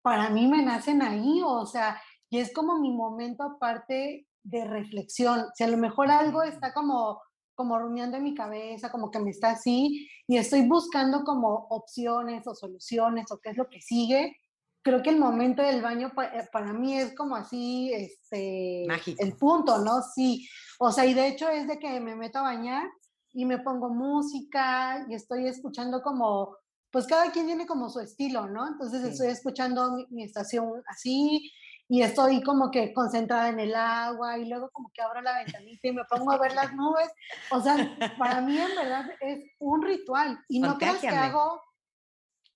para 0.02 0.30
mí 0.30 0.46
me 0.48 0.62
nacen 0.62 1.02
ahí, 1.02 1.42
o 1.44 1.66
sea, 1.66 2.00
y 2.30 2.38
es 2.38 2.52
como 2.52 2.78
mi 2.78 2.90
momento 2.90 3.42
aparte 3.42 4.26
de 4.42 4.64
reflexión. 4.64 5.46
Si 5.54 5.62
a 5.64 5.68
lo 5.68 5.76
mejor 5.76 6.10
algo 6.10 6.42
está 6.42 6.72
como 6.72 7.20
como 7.54 7.78
rumiando 7.78 8.16
en 8.16 8.24
mi 8.24 8.34
cabeza, 8.34 8.90
como 8.90 9.10
que 9.10 9.20
me 9.20 9.30
está 9.30 9.50
así, 9.50 10.08
y 10.26 10.36
estoy 10.36 10.66
buscando 10.66 11.24
como 11.24 11.66
opciones 11.70 12.46
o 12.46 12.54
soluciones 12.54 13.30
o 13.30 13.38
qué 13.38 13.50
es 13.50 13.56
lo 13.56 13.68
que 13.68 13.80
sigue, 13.80 14.36
creo 14.82 15.02
que 15.02 15.10
el 15.10 15.18
momento 15.18 15.62
del 15.62 15.80
baño 15.80 16.12
eh, 16.22 16.48
para 16.52 16.72
mí 16.72 16.98
es 16.98 17.14
como 17.14 17.36
así, 17.36 17.92
este, 17.92 18.84
Mágico. 18.86 19.22
el 19.24 19.36
punto, 19.36 19.78
¿no? 19.78 20.02
Sí, 20.14 20.48
o 20.78 20.90
sea, 20.92 21.06
y 21.06 21.14
de 21.14 21.28
hecho 21.28 21.48
es 21.48 21.68
de 21.68 21.78
que 21.78 22.00
me 22.00 22.16
meto 22.16 22.40
a 22.40 22.42
bañar 22.42 22.88
y 23.32 23.44
me 23.44 23.58
pongo 23.58 23.88
música 23.88 25.06
y 25.08 25.14
estoy 25.14 25.46
escuchando 25.46 26.02
como, 26.02 26.56
pues 26.90 27.06
cada 27.06 27.30
quien 27.30 27.46
tiene 27.46 27.66
como 27.66 27.88
su 27.88 28.00
estilo, 28.00 28.48
¿no? 28.48 28.68
Entonces 28.68 29.02
estoy 29.04 29.28
escuchando 29.28 30.06
mi, 30.10 30.24
estación 30.24 30.82
así 30.88 31.50
y 31.92 32.00
estoy 32.00 32.42
como 32.42 32.70
que 32.70 32.94
concentrada 32.94 33.50
en 33.50 33.60
el 33.60 33.74
agua 33.74 34.38
y 34.38 34.46
luego 34.46 34.70
como 34.70 34.90
que 34.94 35.02
abro 35.02 35.20
la 35.20 35.36
ventanita 35.44 35.88
y 35.88 35.92
me 35.92 36.06
pongo 36.06 36.32
a 36.32 36.38
ver 36.38 36.54
las 36.54 36.72
nubes. 36.72 37.10
O 37.50 37.60
sea, 37.60 37.76
para 38.18 38.40
mí 38.40 38.56
en 38.56 38.74
verdad 38.74 39.10
es 39.20 39.44
un 39.58 39.82
ritual 39.82 40.42
y 40.48 40.60
no 40.60 40.78
creo 40.78 40.98
que 40.98 41.08
hago, 41.08 41.60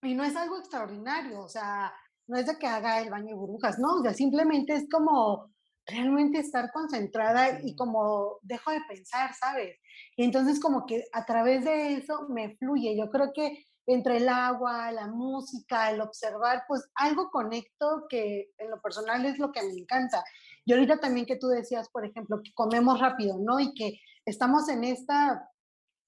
y 0.01 0.15
no 0.15 0.25
es 0.25 0.35
algo 0.37 0.59
extraordinario, 0.59 1.39
o 1.43 1.51
sea, 1.51 1.93
no 2.27 2.39
es 2.39 2.47
de 2.47 2.57
que 2.57 2.67
haga 2.67 2.99
el 3.03 3.11
baño 3.11 3.27
de 3.27 3.35
burbujas, 3.35 3.79
no, 3.79 3.97
o 3.97 4.03
sea, 4.03 4.15
simplemente 4.15 4.75
es 4.75 4.89
como 4.91 5.51
realmente 5.87 6.39
estar 6.39 6.73
concentrada 6.73 7.61
y 7.63 7.77
como 7.77 8.39
dejo 8.41 8.71
de 8.71 8.81
pensar, 8.89 9.35
¿sabes? 9.35 9.79
Y 10.17 10.25
entonces 10.25 10.59
como 10.61 10.87
que 10.87 11.05
a 11.13 11.27
través 11.27 11.63
de 11.63 11.93
eso 11.97 12.27
me 12.31 12.57
fluye. 12.57 12.97
Yo 12.97 13.11
creo 13.11 13.35
que 13.35 13.66
entre 13.87 14.19
el 14.19 14.29
agua, 14.29 14.91
la 14.93 15.07
música, 15.07 15.91
el 15.91 16.01
observar, 16.01 16.65
pues 16.67 16.89
algo 16.95 17.31
conecto 17.31 18.07
que 18.09 18.53
en 18.59 18.71
lo 18.71 18.81
personal 18.81 19.25
es 19.25 19.39
lo 19.39 19.53
que 19.53 19.63
me 19.63 19.73
encanta. 19.73 20.25
Y 20.65 20.73
ahorita 20.73 20.99
también 20.99 21.27
que 21.27 21.37
tú 21.37 21.49
decías, 21.49 21.89
por 21.89 22.05
ejemplo, 22.05 22.41
que 22.43 22.53
comemos 22.53 23.01
rápido, 23.01 23.39
¿no? 23.39 23.61
Y 23.61 23.75
que 23.75 24.01
estamos 24.25 24.69
en 24.69 24.85
esta 24.85 25.51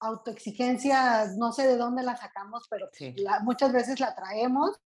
autoexigencia, 0.00 1.26
no 1.36 1.52
sé 1.52 1.66
de 1.66 1.76
dónde 1.76 2.02
la 2.02 2.16
sacamos, 2.16 2.66
pero 2.68 2.88
muchas 3.42 3.72
veces 3.72 4.00
la 4.00 4.14
traemos 4.14 4.80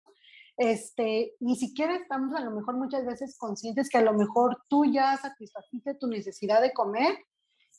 este, 0.60 1.36
ni 1.40 1.56
siquiera 1.56 1.96
estamos 1.96 2.34
a 2.36 2.40
lo 2.44 2.50
mejor 2.50 2.76
muchas 2.76 3.06
veces 3.06 3.38
conscientes 3.38 3.88
que 3.88 3.96
a 3.96 4.02
lo 4.02 4.12
mejor 4.12 4.62
tú 4.68 4.84
ya 4.84 5.16
satisfaciste 5.16 5.94
tu 5.94 6.06
necesidad 6.06 6.60
de 6.60 6.74
comer 6.74 7.16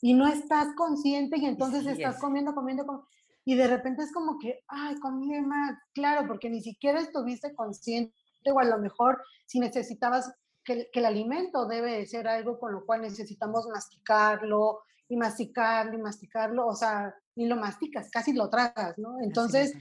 y 0.00 0.14
no 0.14 0.26
estás 0.26 0.74
consciente 0.76 1.38
y 1.38 1.46
entonces 1.46 1.86
estás 1.86 2.18
comiendo, 2.18 2.56
comiendo, 2.56 2.84
comiendo, 2.84 3.08
y 3.44 3.54
de 3.56 3.66
repente 3.66 4.02
es 4.02 4.12
como 4.12 4.38
que, 4.38 4.60
ay, 4.68 4.96
comí 5.00 5.40
más, 5.40 5.76
claro, 5.94 6.26
porque 6.28 6.48
ni 6.48 6.62
siquiera 6.62 7.00
estuviste 7.00 7.54
consciente 7.54 8.14
o 8.52 8.58
a 8.58 8.64
lo 8.64 8.78
mejor 8.78 9.22
si 9.46 9.60
necesitabas 9.60 10.32
que, 10.64 10.88
que 10.92 11.00
el 11.00 11.06
alimento 11.06 11.66
debe 11.66 11.98
de 11.98 12.06
ser 12.06 12.28
algo 12.28 12.58
con 12.58 12.72
lo 12.72 12.86
cual 12.86 13.02
necesitamos 13.02 13.66
masticarlo 13.68 14.80
y 15.08 15.16
masticarlo 15.16 15.98
y 15.98 16.02
masticarlo, 16.02 16.66
o 16.66 16.74
sea, 16.74 17.14
ni 17.36 17.46
lo 17.46 17.56
masticas, 17.56 18.10
casi 18.10 18.32
lo 18.32 18.48
tragas, 18.48 18.96
¿no? 18.98 19.20
Entonces, 19.20 19.74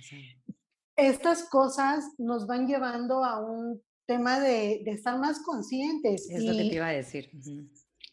estas 0.96 1.44
cosas 1.44 2.06
nos 2.18 2.48
van 2.48 2.68
llevando 2.68 3.24
a 3.24 3.40
un 3.40 3.82
tema 4.06 4.40
de, 4.40 4.84
estar 4.86 5.18
más 5.20 5.42
conscientes. 5.44 6.30
Es 6.30 6.44
lo 6.44 6.52
que 6.52 6.70
te 6.70 6.76
iba 6.76 6.88
a 6.88 6.92
decir. 6.92 7.30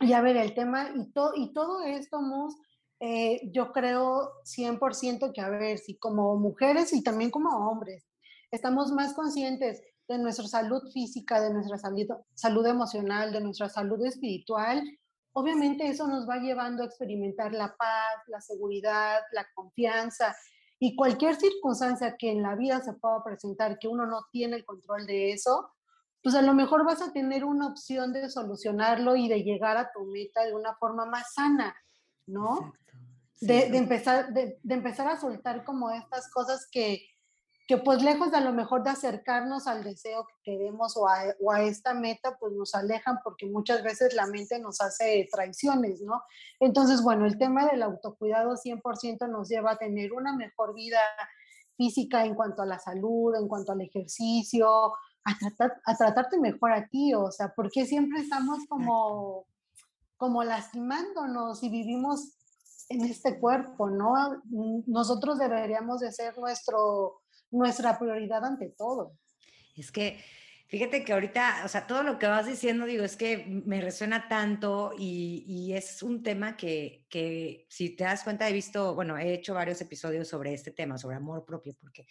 Y 0.00 0.12
a 0.12 0.20
ver, 0.20 0.36
el 0.36 0.54
tema, 0.54 0.90
y, 0.94 1.12
y 1.42 1.52
todo 1.52 1.82
esto, 1.82 2.20
Mus, 2.20 2.54
eh, 3.00 3.50
yo 3.52 3.72
creo 3.72 4.32
100% 4.44 5.32
que, 5.32 5.40
a 5.40 5.48
ver, 5.48 5.78
si 5.78 5.96
como 5.96 6.36
mujeres 6.36 6.92
y 6.92 7.02
también 7.02 7.30
como 7.30 7.50
hombres, 7.70 8.06
estamos 8.50 8.92
más 8.92 9.14
conscientes 9.14 9.82
de 10.08 10.18
nuestra 10.18 10.46
salud 10.46 10.82
física, 10.92 11.40
de 11.40 11.52
nuestra 11.52 11.78
salud, 11.78 12.06
salud 12.34 12.66
emocional, 12.66 13.32
de 13.32 13.40
nuestra 13.40 13.68
salud 13.68 14.04
espiritual, 14.04 14.82
obviamente 15.32 15.86
eso 15.86 16.08
nos 16.08 16.28
va 16.28 16.38
llevando 16.38 16.82
a 16.82 16.86
experimentar 16.86 17.52
la 17.52 17.76
paz, 17.76 18.16
la 18.26 18.40
seguridad, 18.40 19.20
la 19.32 19.46
confianza 19.54 20.34
y 20.80 20.96
cualquier 20.96 21.36
circunstancia 21.36 22.16
que 22.16 22.30
en 22.30 22.42
la 22.42 22.54
vida 22.56 22.80
se 22.80 22.94
pueda 22.94 23.22
presentar 23.22 23.78
que 23.78 23.88
uno 23.88 24.06
no 24.06 24.26
tiene 24.32 24.56
el 24.56 24.64
control 24.64 25.06
de 25.06 25.32
eso, 25.32 25.70
pues 26.22 26.34
a 26.34 26.42
lo 26.42 26.54
mejor 26.54 26.84
vas 26.84 27.02
a 27.02 27.12
tener 27.12 27.44
una 27.44 27.68
opción 27.68 28.12
de 28.12 28.28
solucionarlo 28.30 29.16
y 29.16 29.28
de 29.28 29.42
llegar 29.42 29.76
a 29.76 29.90
tu 29.92 30.04
meta 30.06 30.44
de 30.44 30.54
una 30.54 30.74
forma 30.74 31.04
más 31.04 31.32
sana, 31.34 31.76
¿no? 32.26 32.72
De, 33.40 33.76
empezar, 33.76 34.32
de, 34.32 34.58
empezar 34.68 35.08
a 35.08 35.20
soltar 35.20 35.64
como 35.64 35.90
estas 35.90 36.30
cosas 36.30 36.68
que, 36.70 37.06
que 37.66 37.78
pues 37.78 38.02
lejos 38.02 38.30
de 38.30 38.38
a 38.38 38.40
lo 38.40 38.52
mejor 38.52 38.82
de 38.82 38.90
acercarnos 38.90 39.66
al 39.66 39.84
deseo 39.84 40.26
que 40.26 40.52
queremos 40.52 40.96
o 40.96 41.08
a, 41.08 41.22
o 41.40 41.52
a, 41.52 41.62
esta 41.62 41.94
meta, 41.94 42.36
pues 42.38 42.52
nos 42.52 42.74
alejan 42.74 43.18
porque 43.22 43.46
muchas 43.46 43.82
veces 43.82 44.14
la 44.14 44.26
mente 44.26 44.58
nos 44.58 44.80
hace 44.80 45.28
traiciones, 45.30 46.00
¿no? 46.00 46.22
Entonces, 46.60 47.02
bueno, 47.02 47.26
el 47.26 47.38
tema 47.38 47.66
del 47.66 47.82
autocuidado 47.82 48.54
100% 48.56 49.28
nos 49.28 49.48
lleva 49.48 49.72
a 49.72 49.78
tener 49.78 50.12
una 50.12 50.34
mejor 50.34 50.74
vida 50.74 51.00
física 51.76 52.24
en 52.24 52.34
cuanto 52.34 52.62
a 52.62 52.66
la 52.66 52.78
salud, 52.78 53.34
en 53.36 53.46
cuanto 53.46 53.72
al 53.72 53.80
ejercicio, 53.80 54.92
a, 55.24 55.38
tratar, 55.38 55.80
a 55.84 55.96
tratarte 55.96 56.38
mejor 56.38 56.72
a 56.72 56.88
ti, 56.88 57.14
o 57.14 57.30
sea, 57.30 57.52
porque 57.54 57.86
siempre 57.86 58.20
estamos 58.20 58.58
como, 58.68 59.46
como 60.16 60.42
lastimándonos 60.42 61.62
y 61.62 61.68
vivimos 61.68 62.37
en 62.88 63.04
este 63.04 63.38
cuerpo, 63.38 63.90
¿no? 63.90 64.42
Nosotros 64.86 65.38
deberíamos 65.38 66.00
de 66.00 66.12
ser 66.12 66.38
nuestro 66.38 67.22
nuestra 67.50 67.98
prioridad 67.98 68.44
ante 68.44 68.70
todo. 68.70 69.16
Es 69.76 69.92
que, 69.92 70.22
fíjate 70.66 71.04
que 71.04 71.12
ahorita, 71.12 71.62
o 71.64 71.68
sea, 71.68 71.86
todo 71.86 72.02
lo 72.02 72.18
que 72.18 72.26
vas 72.26 72.46
diciendo, 72.46 72.86
digo, 72.86 73.04
es 73.04 73.16
que 73.16 73.44
me 73.46 73.80
resuena 73.80 74.28
tanto 74.28 74.92
y, 74.98 75.72
es 75.72 76.02
un 76.02 76.22
tema 76.22 76.56
que, 76.56 77.06
que, 77.08 77.66
si 77.68 77.90
te 77.90 78.04
das 78.04 78.24
cuenta, 78.24 78.48
he 78.48 78.52
visto, 78.52 78.94
bueno, 78.94 79.16
he 79.16 79.34
hecho 79.34 79.54
varios 79.54 79.80
episodios 79.80 80.28
sobre 80.28 80.54
este 80.54 80.72
tema, 80.72 80.98
sobre 80.98 81.16
amor 81.16 81.44
propio, 81.44 81.74
porque 81.80 82.06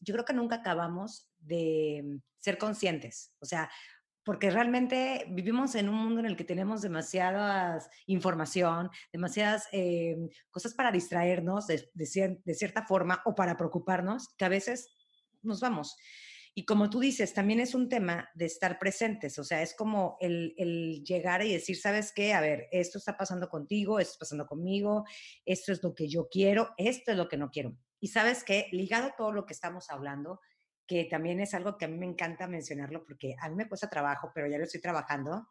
yo 0.00 0.14
creo 0.14 0.24
que 0.24 0.34
nunca 0.34 0.56
acabamos 0.56 1.28
de 1.38 2.20
ser 2.38 2.58
conscientes. 2.58 3.32
O 3.38 3.46
sea, 3.46 3.70
porque 4.24 4.50
realmente 4.50 5.26
vivimos 5.30 5.74
en 5.74 5.88
un 5.88 5.96
mundo 5.96 6.20
en 6.20 6.26
el 6.26 6.36
que 6.36 6.44
tenemos 6.44 6.82
demasiada 6.82 7.78
información, 8.06 8.90
demasiadas 9.12 9.68
eh, 9.72 10.16
cosas 10.50 10.74
para 10.74 10.92
distraernos 10.92 11.66
de, 11.66 11.90
de, 11.94 12.54
cierta 12.54 12.86
forma 12.86 13.20
o 13.24 13.34
para 13.34 13.56
preocuparnos, 13.56 14.28
que 14.36 14.44
a 14.44 14.48
veces 14.48 14.88
nos 15.42 15.60
vamos. 15.60 15.96
Y 16.54 16.66
como 16.66 16.90
tú 16.90 17.00
dices, 17.00 17.32
también 17.32 17.60
es 17.60 17.74
un 17.74 17.88
tema 17.88 18.28
de 18.34 18.44
estar 18.44 18.78
presentes, 18.78 19.38
o 19.38 19.44
sea, 19.44 19.62
es 19.62 19.74
como 19.74 20.18
el, 20.20 21.02
llegar 21.02 21.42
y 21.44 21.52
decir, 21.52 21.78
¿sabes 21.78 22.12
qué? 22.14 22.34
A 22.34 22.42
ver, 22.42 22.68
esto 22.70 22.98
está 22.98 23.16
pasando 23.16 23.48
contigo, 23.48 23.98
esto 23.98 24.12
está 24.12 24.24
pasando 24.24 24.46
conmigo, 24.46 25.04
esto 25.46 25.72
es 25.72 25.82
lo 25.82 25.94
que 25.94 26.08
yo 26.08 26.28
quiero, 26.30 26.74
esto 26.76 27.10
es 27.12 27.16
lo 27.16 27.28
que 27.28 27.38
no 27.38 27.50
quiero. 27.50 27.74
Y 28.00 28.08
sabes 28.08 28.44
qué, 28.44 28.68
ligado 28.70 29.06
a 29.06 29.16
todo 29.16 29.32
lo 29.32 29.46
que 29.46 29.54
estamos 29.54 29.88
hablando, 29.88 30.40
que 30.86 31.04
también 31.04 31.40
es 31.40 31.54
algo 31.54 31.76
que 31.78 31.84
a 31.84 31.88
mí 31.88 31.96
me 31.96 32.06
encanta 32.06 32.46
mencionarlo 32.46 33.04
porque 33.04 33.36
a 33.40 33.48
mí 33.48 33.56
me 33.56 33.68
cuesta 33.68 33.88
trabajo, 33.88 34.32
pero 34.34 34.46
ya 34.48 34.58
lo 34.58 34.64
estoy 34.64 34.80
trabajando, 34.80 35.48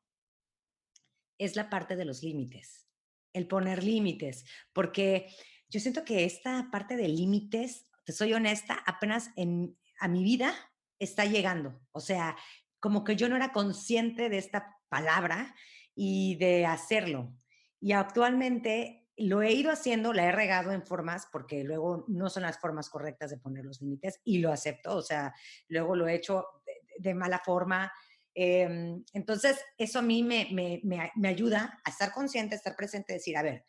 es 1.37 1.55
la 1.55 1.69
parte 1.69 1.95
de 1.95 2.05
los 2.05 2.21
límites, 2.21 2.87
el 3.33 3.47
poner 3.47 3.83
límites, 3.83 4.45
porque 4.73 5.27
yo 5.69 5.79
siento 5.79 6.03
que 6.03 6.25
esta 6.25 6.69
parte 6.71 6.97
de 6.97 7.07
límites, 7.07 7.89
te 8.03 8.13
soy 8.13 8.33
honesta, 8.33 8.83
apenas 8.85 9.31
en, 9.37 9.77
a 9.99 10.07
mi 10.07 10.23
vida 10.23 10.53
está 10.99 11.25
llegando. 11.25 11.79
O 11.93 11.99
sea, 11.99 12.35
como 12.79 13.03
que 13.03 13.15
yo 13.15 13.29
no 13.29 13.35
era 13.35 13.53
consciente 13.53 14.29
de 14.29 14.37
esta 14.37 14.77
palabra 14.89 15.55
y 15.95 16.35
de 16.35 16.65
hacerlo. 16.65 17.33
Y 17.79 17.93
actualmente 17.93 19.00
lo 19.21 19.41
he 19.41 19.51
ido 19.51 19.71
haciendo, 19.71 20.13
la 20.13 20.25
he 20.25 20.31
regado 20.31 20.71
en 20.71 20.85
formas 20.85 21.27
porque 21.31 21.63
luego 21.63 22.05
no 22.07 22.29
son 22.29 22.43
las 22.43 22.59
formas 22.59 22.89
correctas 22.89 23.31
de 23.31 23.37
poner 23.37 23.65
los 23.65 23.81
límites 23.81 24.19
y 24.23 24.39
lo 24.39 24.51
acepto, 24.51 24.95
o 24.95 25.01
sea, 25.01 25.33
luego 25.67 25.95
lo 25.95 26.07
he 26.07 26.15
hecho 26.15 26.45
de, 26.97 27.13
mala 27.13 27.39
forma. 27.39 27.91
Em, 28.33 29.03
entonces, 29.13 29.59
eso 29.77 29.99
a 29.99 30.01
mí 30.01 30.23
me, 30.23 30.47
me, 30.51 30.81
me, 31.15 31.27
ayuda 31.27 31.81
a 31.83 31.89
estar 31.89 32.11
consciente, 32.11 32.55
a 32.55 32.57
estar 32.57 32.75
presente, 32.75 33.13
decir, 33.13 33.35
a 33.37 33.43
ver, 33.43 33.65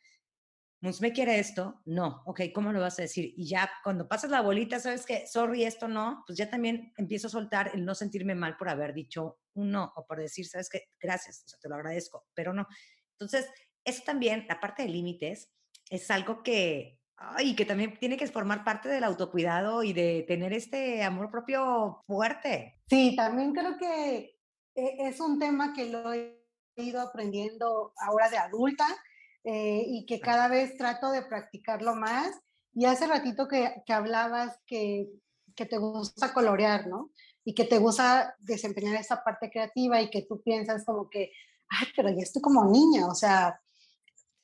me 1.00 1.12
quiere 1.12 1.38
esto, 1.38 1.80
no, 1.84 2.22
ok, 2.26 2.40
¿cómo 2.52 2.72
lo 2.72 2.80
vas 2.80 2.98
a 2.98 3.02
decir? 3.02 3.32
Y 3.36 3.46
ya 3.46 3.70
cuando 3.84 4.08
pasas 4.08 4.30
la 4.30 4.40
bolita, 4.40 4.80
sabes 4.80 5.06
que, 5.06 5.28
sorry, 5.28 5.64
esto 5.64 5.86
no, 5.86 6.24
pues 6.26 6.36
ya 6.36 6.50
también 6.50 6.92
empiezo 6.96 7.28
a 7.28 7.30
soltar 7.30 7.70
el 7.72 7.84
no 7.84 7.94
sentirme 7.94 8.34
mal 8.34 8.56
por 8.56 8.68
haber 8.68 8.92
dicho 8.92 9.38
un 9.54 9.70
no 9.70 9.92
o 9.94 10.04
por 10.04 10.18
decir, 10.18 10.46
sabes 10.46 10.68
que, 10.68 10.88
gracias, 11.00 11.44
o 11.44 11.48
sea, 11.48 11.58
te 11.60 11.68
lo 11.68 11.76
agradezco, 11.76 12.26
pero 12.34 12.52
no. 12.52 12.66
Entonces, 13.12 13.48
eso 13.84 14.02
también, 14.04 14.46
la 14.48 14.60
parte 14.60 14.82
de 14.82 14.88
límites, 14.88 15.50
es 15.90 16.10
algo 16.10 16.42
que, 16.42 16.98
ay, 17.16 17.54
que 17.54 17.64
también 17.64 17.98
tiene 17.98 18.16
que 18.16 18.26
formar 18.26 18.64
parte 18.64 18.88
del 18.88 19.04
autocuidado 19.04 19.82
y 19.82 19.92
de 19.92 20.24
tener 20.26 20.52
este 20.52 21.02
amor 21.02 21.30
propio 21.30 22.02
fuerte. 22.06 22.80
Sí, 22.88 23.14
también 23.16 23.52
creo 23.52 23.76
que 23.78 24.38
eh, 24.74 24.96
es 25.00 25.20
un 25.20 25.38
tema 25.38 25.72
que 25.74 25.86
lo 25.86 26.12
he 26.12 26.42
ido 26.76 27.00
aprendiendo 27.00 27.92
ahora 27.96 28.30
de 28.30 28.38
adulta 28.38 28.86
eh, 29.44 29.84
y 29.86 30.06
que 30.06 30.20
cada 30.20 30.48
vez 30.48 30.76
trato 30.76 31.10
de 31.10 31.22
practicarlo 31.22 31.94
más. 31.94 32.38
Y 32.74 32.86
hace 32.86 33.06
ratito 33.06 33.48
que, 33.48 33.82
que 33.84 33.92
hablabas 33.92 34.58
que, 34.66 35.08
que, 35.54 35.66
te 35.66 35.76
gusta 35.76 36.32
colorear, 36.32 36.86
¿no? 36.86 37.10
Y 37.44 37.54
que 37.54 37.64
te 37.64 37.78
gusta 37.78 38.34
desempeñar 38.38 38.96
esa 38.96 39.22
parte 39.22 39.50
creativa 39.50 40.00
y 40.00 40.08
que 40.08 40.22
tú 40.22 40.40
piensas 40.42 40.84
como 40.86 41.10
que, 41.10 41.32
ay, 41.68 41.88
pero 41.94 42.08
ya 42.08 42.22
estoy 42.22 42.40
como 42.40 42.64
niña, 42.70 43.06
o 43.06 43.14
sea, 43.14 43.60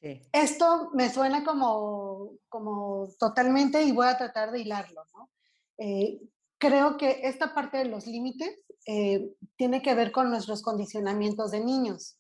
esto 0.01 0.91
me 0.95 1.11
suena 1.11 1.45
como, 1.45 2.33
como 2.49 3.09
totalmente 3.19 3.83
y 3.83 3.93
voy 3.93 4.07
a 4.07 4.17
tratar 4.17 4.53
de 4.53 4.61
hilarlo, 4.61 5.03
¿no? 5.13 5.31
Eh, 5.79 6.21
creo 6.59 6.97
que 6.97 7.21
esta 7.25 7.55
parte 7.55 7.79
de 7.79 7.87
los 7.87 8.07
límites 8.07 8.61
eh, 8.87 9.35
tiene 9.57 9.83
que 9.83 9.95
ver 9.95 10.13
con 10.13 10.31
nuestros 10.31 10.63
condicionamientos 10.63 11.51
de 11.51 11.61
niños, 11.61 12.19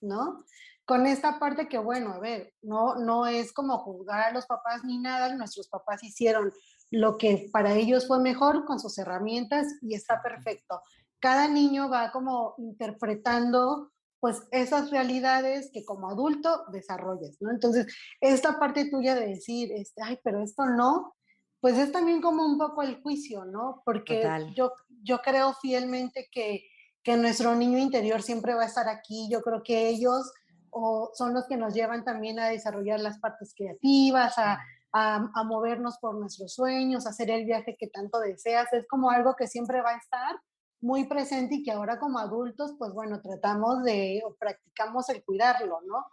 ¿no? 0.00 0.44
Con 0.84 1.06
esta 1.06 1.38
parte 1.38 1.68
que, 1.68 1.78
bueno, 1.78 2.12
a 2.12 2.18
ver, 2.18 2.52
no, 2.60 2.96
no 2.96 3.26
es 3.26 3.52
como 3.52 3.78
juzgar 3.78 4.20
a 4.20 4.32
los 4.32 4.46
papás 4.46 4.84
ni 4.84 4.98
nada, 4.98 5.34
nuestros 5.34 5.68
papás 5.68 6.02
hicieron 6.02 6.52
lo 6.90 7.16
que 7.16 7.48
para 7.52 7.74
ellos 7.74 8.06
fue 8.06 8.20
mejor 8.20 8.64
con 8.66 8.78
sus 8.78 8.98
herramientas 8.98 9.66
y 9.80 9.94
está 9.94 10.22
perfecto. 10.22 10.82
Cada 11.18 11.48
niño 11.48 11.88
va 11.88 12.12
como 12.12 12.54
interpretando 12.58 13.93
pues 14.24 14.42
esas 14.52 14.90
realidades 14.90 15.68
que 15.70 15.84
como 15.84 16.08
adulto 16.08 16.64
desarrollas, 16.72 17.36
¿no? 17.40 17.50
Entonces, 17.50 17.94
esta 18.22 18.58
parte 18.58 18.88
tuya 18.88 19.14
de 19.14 19.26
decir, 19.26 19.70
este, 19.70 20.00
ay, 20.02 20.18
pero 20.24 20.42
esto 20.42 20.64
no, 20.64 21.14
pues 21.60 21.76
es 21.76 21.92
también 21.92 22.22
como 22.22 22.42
un 22.42 22.56
poco 22.56 22.80
el 22.80 23.02
juicio, 23.02 23.44
¿no? 23.44 23.82
Porque 23.84 24.26
yo, 24.56 24.72
yo 25.02 25.18
creo 25.18 25.52
fielmente 25.60 26.30
que, 26.32 26.64
que 27.02 27.18
nuestro 27.18 27.54
niño 27.54 27.76
interior 27.76 28.22
siempre 28.22 28.54
va 28.54 28.62
a 28.62 28.68
estar 28.68 28.88
aquí. 28.88 29.28
Yo 29.30 29.42
creo 29.42 29.62
que 29.62 29.88
ellos 29.88 30.32
o 30.70 31.10
son 31.12 31.34
los 31.34 31.46
que 31.46 31.58
nos 31.58 31.74
llevan 31.74 32.02
también 32.02 32.40
a 32.40 32.48
desarrollar 32.48 33.00
las 33.00 33.18
partes 33.18 33.52
creativas, 33.54 34.38
a, 34.38 34.58
a, 34.94 35.16
a, 35.34 35.44
movernos 35.44 35.98
por 35.98 36.14
nuestros 36.14 36.54
sueños, 36.54 37.04
a 37.04 37.10
hacer 37.10 37.28
el 37.28 37.44
viaje 37.44 37.76
que 37.78 37.88
tanto 37.88 38.20
deseas. 38.20 38.72
Es 38.72 38.86
como 38.88 39.10
algo 39.10 39.36
que 39.36 39.48
siempre 39.48 39.82
va 39.82 39.90
a 39.90 39.98
estar 39.98 40.34
muy 40.84 41.06
presente 41.06 41.54
y 41.54 41.62
que 41.62 41.72
ahora 41.72 41.98
como 41.98 42.18
adultos, 42.18 42.74
pues 42.78 42.92
bueno, 42.92 43.22
tratamos 43.22 43.82
de 43.84 44.22
o 44.26 44.34
practicamos 44.34 45.08
el 45.08 45.24
cuidarlo, 45.24 45.80
¿no? 45.86 46.04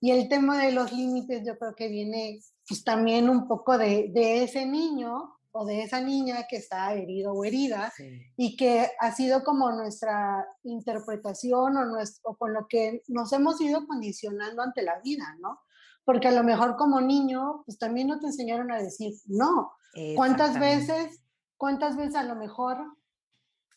Y 0.00 0.12
el 0.12 0.28
tema 0.28 0.62
de 0.62 0.70
los 0.70 0.92
límites 0.92 1.44
yo 1.44 1.58
creo 1.58 1.74
que 1.74 1.88
viene 1.88 2.38
pues 2.68 2.84
también 2.84 3.28
un 3.28 3.48
poco 3.48 3.76
de, 3.76 4.10
de 4.14 4.44
ese 4.44 4.66
niño 4.66 5.34
o 5.50 5.64
de 5.64 5.82
esa 5.82 6.00
niña 6.00 6.46
que 6.48 6.56
está 6.56 6.94
herido 6.94 7.32
o 7.32 7.44
herida 7.44 7.92
y 8.36 8.56
que 8.56 8.88
ha 9.00 9.12
sido 9.12 9.42
como 9.42 9.72
nuestra 9.72 10.46
interpretación 10.62 11.76
o, 11.76 11.84
nuestro, 11.84 12.34
con 12.36 12.52
lo 12.52 12.68
que 12.68 13.02
nos 13.08 13.32
hemos 13.32 13.60
ido 13.60 13.84
condicionando 13.86 14.62
ante 14.62 14.82
la 14.82 15.00
vida, 15.00 15.36
¿no? 15.40 15.58
Porque 16.04 16.28
a 16.28 16.32
lo 16.32 16.44
mejor 16.44 16.76
como 16.76 17.00
niño, 17.00 17.62
pues 17.66 17.78
también 17.78 18.08
no 18.08 18.20
te 18.20 18.26
enseñaron 18.26 18.70
a 18.70 18.78
decir 18.78 19.14
no. 19.26 19.72
¿Cuántas 20.14 20.58
veces, 20.58 21.20
cuántas 21.56 21.96
veces 21.96 22.14
a 22.14 22.24
lo 22.24 22.36
mejor 22.36 22.78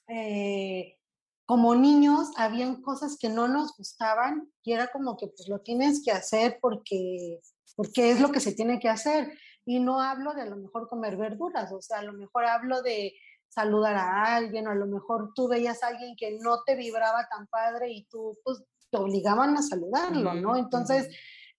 eh, 0.07 0.97
como 1.45 1.75
niños 1.75 2.31
habían 2.35 2.81
cosas 2.81 3.17
que 3.17 3.29
no 3.29 3.47
nos 3.47 3.75
gustaban 3.77 4.51
y 4.63 4.73
era 4.73 4.87
como 4.87 5.15
que 5.15 5.27
pues 5.27 5.47
lo 5.47 5.59
tienes 5.61 6.03
que 6.03 6.11
hacer 6.11 6.59
porque, 6.61 7.39
porque 7.75 8.11
es 8.11 8.19
lo 8.19 8.31
que 8.31 8.41
se 8.41 8.53
tiene 8.53 8.79
que 8.79 8.89
hacer. 8.89 9.31
Y 9.65 9.79
no 9.79 10.01
hablo 10.01 10.33
de 10.33 10.41
a 10.41 10.45
lo 10.45 10.57
mejor 10.57 10.87
comer 10.87 11.17
verduras, 11.17 11.71
o 11.71 11.81
sea, 11.81 11.99
a 11.99 12.03
lo 12.03 12.13
mejor 12.13 12.45
hablo 12.45 12.81
de 12.81 13.13
saludar 13.49 13.95
a 13.95 14.35
alguien, 14.35 14.67
o 14.67 14.71
a 14.71 14.75
lo 14.75 14.87
mejor 14.87 15.31
tú 15.35 15.47
veías 15.47 15.83
a 15.83 15.87
alguien 15.87 16.15
que 16.17 16.37
no 16.39 16.63
te 16.65 16.75
vibraba 16.75 17.27
tan 17.29 17.47
padre 17.47 17.91
y 17.91 18.05
tú, 18.05 18.37
pues, 18.43 18.63
te 18.89 18.97
obligaban 18.97 19.57
a 19.57 19.61
saludarlo, 19.61 20.33
¿no? 20.35 20.55
Entonces, 20.55 21.09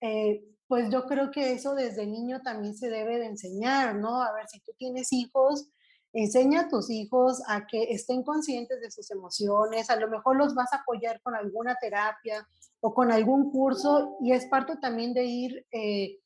eh, 0.01 0.43
pues 0.67 0.91
yo 0.91 1.07
creo 1.07 1.31
que 1.31 1.53
eso 1.53 1.75
desde 1.75 2.07
niño 2.07 2.41
también 2.43 2.75
se 2.75 2.89
debe 2.89 3.19
de 3.19 3.27
enseñar, 3.27 3.97
¿no? 3.97 4.23
A 4.23 4.33
ver, 4.33 4.49
si 4.49 4.61
tú 4.61 4.73
tienes 4.79 5.13
hijos, 5.13 5.69
enseña 6.13 6.63
a 6.63 6.69
tus 6.69 6.91
hijos 6.91 7.43
a 7.47 7.67
que 7.67 7.85
estén 7.93 8.23
conscientes 8.23 8.81
de 8.81 8.91
sus 8.91 9.11
emociones, 9.11 9.91
a 9.91 9.97
lo 9.97 10.09
mejor 10.09 10.37
los 10.37 10.55
vas 10.55 10.73
a 10.73 10.79
apoyar 10.79 11.21
con 11.23 11.35
alguna 11.35 11.77
terapia 11.81 12.47
o 12.81 12.95
con 12.95 13.13
algún 13.13 13.51
curso 13.51 14.17
y 14.21 14.33
es 14.33 14.47
parte 14.47 14.77
también 14.77 15.15
de 15.15 15.25
ir... 15.25 15.67
Eh, 15.73 16.19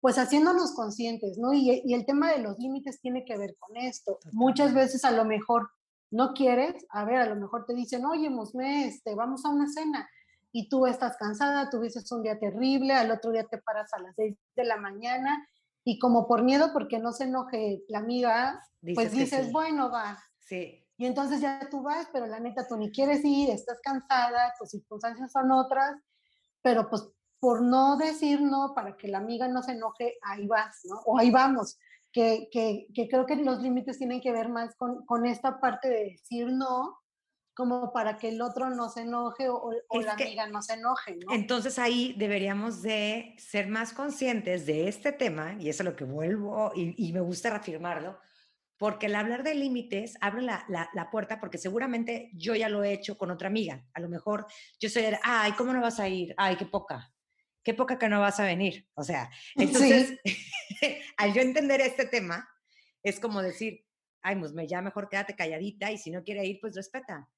pues 0.00 0.18
haciéndonos 0.18 0.74
conscientes, 0.74 1.38
¿no? 1.38 1.54
Y, 1.54 1.80
y, 1.82 1.94
el 1.94 2.04
tema 2.04 2.30
de 2.30 2.38
los 2.40 2.58
límites 2.58 3.00
tiene 3.00 3.24
que 3.24 3.38
ver 3.38 3.56
con 3.58 3.74
esto. 3.78 4.18
Muchas 4.32 4.74
veces 4.74 5.02
a 5.06 5.10
lo 5.10 5.24
mejor 5.24 5.70
no 6.10 6.34
quieres, 6.34 6.84
a 6.90 7.06
ver, 7.06 7.16
a 7.16 7.26
lo 7.26 7.36
mejor 7.36 7.64
te 7.64 7.72
dicen, 7.72 8.04
oye, 8.04 8.28
Mosme, 8.28 8.86
este, 8.86 9.14
vamos 9.14 9.46
a 9.46 9.48
una 9.48 9.66
cena, 9.66 10.06
y 10.56 10.68
tú 10.68 10.86
estás 10.86 11.16
cansada, 11.16 11.68
tuviste 11.68 12.00
un 12.14 12.22
día 12.22 12.38
terrible, 12.38 12.94
al 12.94 13.10
otro 13.10 13.32
día 13.32 13.42
te 13.42 13.58
paras 13.58 13.92
a 13.92 14.00
las 14.00 14.14
6 14.14 14.36
de 14.54 14.64
la 14.64 14.76
mañana, 14.76 15.48
y 15.84 15.98
como 15.98 16.26
por 16.26 16.42
miedo, 16.42 16.70
porque 16.72 16.98
no 16.98 17.12
se 17.12 17.24
enoje 17.24 17.84
la 17.88 17.98
amiga, 17.98 18.60
pues 18.94 19.12
dices, 19.12 19.52
bueno, 19.52 19.90
va. 19.90 20.18
Sí. 20.40 20.82
Y 20.96 21.06
entonces 21.06 21.40
ya 21.40 21.68
tú 21.70 21.82
vas, 21.82 22.08
pero 22.12 22.26
la 22.26 22.40
neta 22.40 22.66
tú 22.66 22.76
ni 22.76 22.90
quieres 22.90 23.24
ir, 23.24 23.50
estás 23.50 23.78
cansada, 23.82 24.54
tus 24.58 24.70
circunstancias 24.70 25.32
son 25.32 25.50
otras, 25.50 25.96
pero 26.62 26.88
pues 26.88 27.08
por 27.40 27.60
no 27.60 27.96
decir 27.96 28.40
no, 28.40 28.72
para 28.74 28.96
que 28.96 29.08
la 29.08 29.18
amiga 29.18 29.48
no 29.48 29.62
se 29.62 29.72
enoje, 29.72 30.16
ahí 30.22 30.46
vas, 30.46 30.80
¿no? 30.84 30.96
O 31.04 31.18
ahí 31.18 31.30
vamos. 31.30 31.78
Que, 32.10 32.48
que, 32.50 32.86
que 32.94 33.08
creo 33.08 33.26
que 33.26 33.36
los 33.36 33.60
límites 33.60 33.98
tienen 33.98 34.20
que 34.20 34.32
ver 34.32 34.48
más 34.48 34.76
con, 34.76 35.04
con, 35.04 35.26
esta 35.26 35.60
parte 35.60 35.88
de 35.88 36.04
decir 36.12 36.46
no, 36.46 36.96
como 37.54 37.92
para 37.92 38.18
que 38.18 38.28
el 38.28 38.40
otro 38.40 38.70
no 38.70 38.88
se 38.88 39.02
enoje 39.02 39.48
o, 39.48 39.70
o 39.88 40.00
la 40.00 40.12
amiga 40.12 40.46
no 40.48 40.60
se 40.60 40.74
enoje, 40.74 41.16
¿no? 41.16 41.32
Entonces 41.32 41.78
ahí 41.78 42.14
deberíamos 42.18 42.82
de 42.82 43.34
ser 43.38 43.68
más 43.68 43.92
conscientes 43.92 44.66
de 44.66 44.88
este 44.88 45.12
tema, 45.12 45.56
y 45.58 45.68
eso 45.68 45.82
es 45.82 45.88
lo 45.88 45.96
que 45.96 46.04
vuelvo, 46.04 46.72
y, 46.74 46.94
y 47.08 47.12
me 47.12 47.20
gusta 47.20 47.50
reafirmarlo, 47.50 48.18
porque 48.76 49.06
el 49.06 49.14
hablar 49.14 49.44
de 49.44 49.54
límites 49.54 50.16
abre 50.20 50.42
la, 50.42 50.64
la, 50.68 50.90
la, 50.94 51.10
puerta, 51.10 51.38
porque 51.38 51.58
seguramente 51.58 52.30
yo 52.34 52.54
ya 52.54 52.68
lo 52.68 52.82
he 52.82 52.92
hecho 52.92 53.16
con 53.16 53.30
otra 53.30 53.46
amiga. 53.48 53.86
A 53.94 54.00
lo 54.00 54.08
mejor 54.08 54.46
yo 54.80 54.88
soy, 54.88 55.04
ay, 55.22 55.52
¿cómo 55.52 55.72
no 55.72 55.80
vas 55.80 56.00
a 56.00 56.08
ir? 56.08 56.34
Ay, 56.36 56.56
qué 56.56 56.66
poca 56.66 57.14
qué 57.64 57.74
poca 57.74 57.98
que 57.98 58.08
no 58.08 58.20
vas 58.20 58.38
a 58.38 58.44
venir. 58.44 58.86
O 58.94 59.02
sea, 59.02 59.30
entonces, 59.56 60.20
al 61.16 61.32
yo 61.32 61.40
entender 61.40 61.80
este 61.80 62.06
tema, 62.06 62.48
es 63.02 63.18
como 63.18 63.42
decir, 63.42 63.84
ay, 64.22 64.36
pues 64.36 64.52
ya 64.68 64.80
mejor 64.82 65.08
quédate 65.08 65.34
calladita 65.34 65.90
y 65.90 65.98
si 65.98 66.10
no 66.10 66.22
quiere 66.22 66.46
ir, 66.46 66.58
pues 66.60 66.76
respeta. 66.76 67.28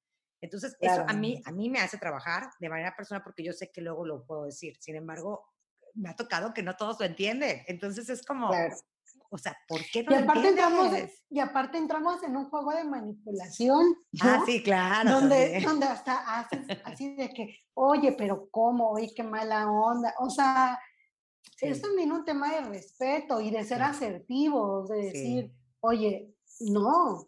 Entonces, 0.41 0.75
eso 0.79 1.03
a 1.07 1.13
mí, 1.13 1.41
a 1.45 1.51
mí 1.51 1.69
me 1.69 1.79
hace 1.79 1.97
trabajar 1.97 2.49
de 2.59 2.69
manera 2.69 2.95
personal 2.95 3.23
porque 3.23 3.43
yo 3.43 3.53
sé 3.53 3.71
que 3.71 3.81
luego 3.81 4.05
lo 4.05 4.25
puedo 4.25 4.45
decir. 4.45 4.75
Sin 4.79 4.95
embargo, 4.95 5.45
me 5.95 6.09
ha 6.09 6.15
tocado 6.15 6.53
que 6.53 6.63
no 6.63 6.75
todos 6.75 6.99
lo 6.99 7.05
entienden. 7.05 7.63
Entonces, 7.67 8.09
es 8.09 8.23
como, 8.23 8.51
o 9.29 9.37
sea, 9.37 9.57
¿por 9.67 9.81
qué 9.91 10.03
no 10.03 10.11
y 10.11 10.15
aparte 10.15 10.49
entramos 10.49 10.93
Y 11.29 11.39
aparte 11.39 11.77
entramos 11.77 12.23
en 12.23 12.37
un 12.37 12.49
juego 12.49 12.71
de 12.71 12.83
manipulación. 12.83 13.95
Ah, 14.21 14.43
sí, 14.45 14.63
claro. 14.63 15.11
Donde, 15.11 15.59
donde 15.61 15.85
hasta 15.85 16.39
haces 16.39 16.67
así 16.85 17.15
de 17.15 17.29
que, 17.29 17.59
oye, 17.73 18.13
pero 18.13 18.47
¿cómo? 18.51 18.91
Oye, 18.91 19.11
qué 19.15 19.23
mala 19.23 19.69
onda. 19.69 20.13
O 20.19 20.29
sea, 20.29 20.79
sí. 21.57 21.67
es 21.67 21.81
también 21.81 22.11
un 22.11 22.23
tema 22.23 22.51
de 22.53 22.61
respeto 22.61 23.41
y 23.41 23.51
de 23.51 23.63
ser 23.63 23.79
sí. 23.79 23.83
asertivos, 23.83 24.87
de 24.89 24.97
decir, 24.97 25.45
sí. 25.45 25.53
oye, 25.81 26.33
no, 26.61 27.27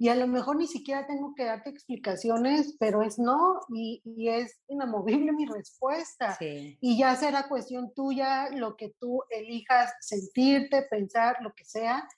y 0.00 0.08
a 0.08 0.14
lo 0.14 0.26
mejor 0.26 0.56
ni 0.56 0.66
siquiera 0.66 1.06
tengo 1.06 1.34
que 1.34 1.44
darte 1.44 1.68
explicaciones, 1.68 2.74
pero 2.80 3.02
es 3.02 3.18
no 3.18 3.60
y, 3.68 4.00
y 4.02 4.30
es 4.30 4.58
inamovible 4.66 5.30
mi 5.32 5.44
respuesta. 5.44 6.36
Sí. 6.38 6.78
Y 6.80 6.96
ya 6.98 7.14
será 7.16 7.50
cuestión 7.50 7.92
tuya 7.92 8.48
lo 8.48 8.78
que 8.78 8.94
tú 8.98 9.22
elijas 9.28 9.92
sentirte, 10.00 10.86
pensar, 10.90 11.36
lo 11.42 11.52
que 11.52 11.66
sea. 11.66 12.08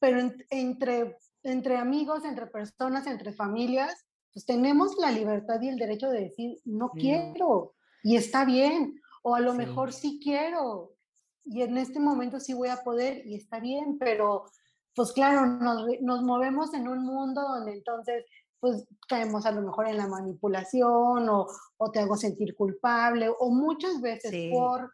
Pero 0.00 0.18
en, 0.18 0.44
entre, 0.50 1.18
entre 1.44 1.76
amigos, 1.76 2.24
entre 2.24 2.48
personas, 2.48 3.06
entre 3.06 3.32
familias, 3.32 3.94
pues 4.32 4.44
tenemos 4.44 4.96
la 4.98 5.12
libertad 5.12 5.60
y 5.60 5.68
el 5.68 5.78
derecho 5.78 6.10
de 6.10 6.22
decir, 6.22 6.58
no 6.64 6.90
quiero, 6.90 7.36
no. 7.38 7.72
y 8.02 8.16
está 8.16 8.44
bien, 8.44 9.00
o 9.22 9.36
a 9.36 9.40
lo 9.40 9.52
sí. 9.52 9.58
mejor 9.58 9.92
sí 9.92 10.20
quiero, 10.20 10.96
y 11.44 11.62
en 11.62 11.78
este 11.78 12.00
momento 12.00 12.40
sí 12.40 12.54
voy 12.54 12.70
a 12.70 12.82
poder, 12.82 13.24
y 13.24 13.36
está 13.36 13.60
bien, 13.60 13.98
pero 14.00 14.46
pues 14.94 15.12
claro, 15.12 15.46
nos, 15.46 15.86
nos, 16.00 16.22
movemos 16.22 16.74
en 16.74 16.88
un 16.88 17.04
mundo 17.04 17.40
donde 17.42 17.72
entonces 17.72 18.24
pues 18.60 18.84
caemos 19.08 19.44
a 19.46 19.52
lo 19.52 19.62
mejor 19.62 19.88
en 19.88 19.96
la 19.96 20.06
manipulación 20.06 21.28
o, 21.28 21.46
o 21.78 21.90
te 21.90 22.00
hago 22.00 22.16
sentir 22.16 22.54
culpable 22.54 23.28
o 23.28 23.50
muchas 23.50 24.00
veces 24.00 24.30
sí. 24.30 24.50
por 24.52 24.92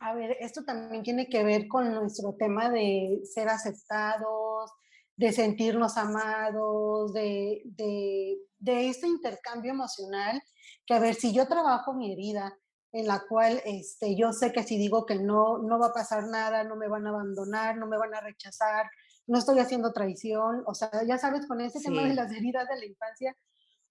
A 0.00 0.14
ver, 0.14 0.36
esto 0.40 0.64
también 0.64 1.02
tiene 1.02 1.28
que 1.28 1.44
ver 1.44 1.68
con 1.68 1.92
nuestro 1.92 2.34
tema 2.34 2.70
de 2.70 3.20
ser 3.24 3.48
aceptados, 3.48 4.70
de 5.16 5.32
sentirnos 5.32 5.98
amados, 5.98 7.12
de, 7.12 7.60
de, 7.64 8.38
de 8.58 8.88
este 8.88 9.06
intercambio 9.06 9.72
emocional, 9.72 10.40
que 10.86 10.94
a 10.94 10.98
ver, 10.98 11.14
si 11.14 11.34
yo 11.34 11.46
trabajo 11.46 11.92
mi 11.92 12.12
herida, 12.12 12.56
en 12.92 13.06
la 13.06 13.22
cual 13.28 13.60
este, 13.64 14.16
yo 14.16 14.32
sé 14.32 14.52
que 14.52 14.62
si 14.62 14.76
digo 14.76 15.06
que 15.06 15.16
no, 15.16 15.58
no 15.58 15.78
va 15.78 15.88
a 15.88 15.92
pasar 15.92 16.26
nada, 16.26 16.64
no 16.64 16.76
me 16.76 16.88
van 16.88 17.06
a 17.06 17.10
abandonar, 17.10 17.76
no 17.76 17.86
me 17.86 17.98
van 17.98 18.14
a 18.14 18.20
rechazar, 18.20 18.86
no 19.30 19.38
estoy 19.38 19.60
haciendo 19.60 19.92
traición, 19.92 20.64
o 20.66 20.74
sea, 20.74 20.90
ya 21.06 21.16
sabes, 21.16 21.46
con 21.46 21.60
ese 21.60 21.80
tema 21.80 22.02
de 22.02 22.14
las 22.14 22.32
heridas 22.32 22.68
de 22.68 22.76
la 22.76 22.84
infancia, 22.84 23.36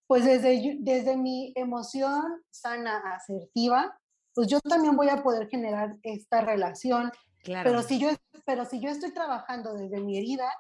pues 0.06 0.26
desde, 0.26 0.76
desde 0.80 1.16
mi 1.16 1.54
emoción 1.56 2.44
sana, 2.50 2.98
asertiva, 3.16 3.98
pues 4.34 4.50
yo 4.50 4.60
también 4.60 4.98
voy 4.98 5.08
a 5.08 5.24
poder 5.24 5.48
generar 5.48 5.96
esta 6.04 6.42
relación. 6.42 7.10
Claro. 7.42 7.70
Pero, 7.70 7.84
si 7.84 8.00
yo, 8.00 8.10
pero 8.46 8.66
si 8.66 8.82
yo 8.82 8.90
estoy 8.90 9.14
trabajando 9.14 9.76
desde 9.76 10.02
mi 10.02 10.18
herida, 10.18 10.52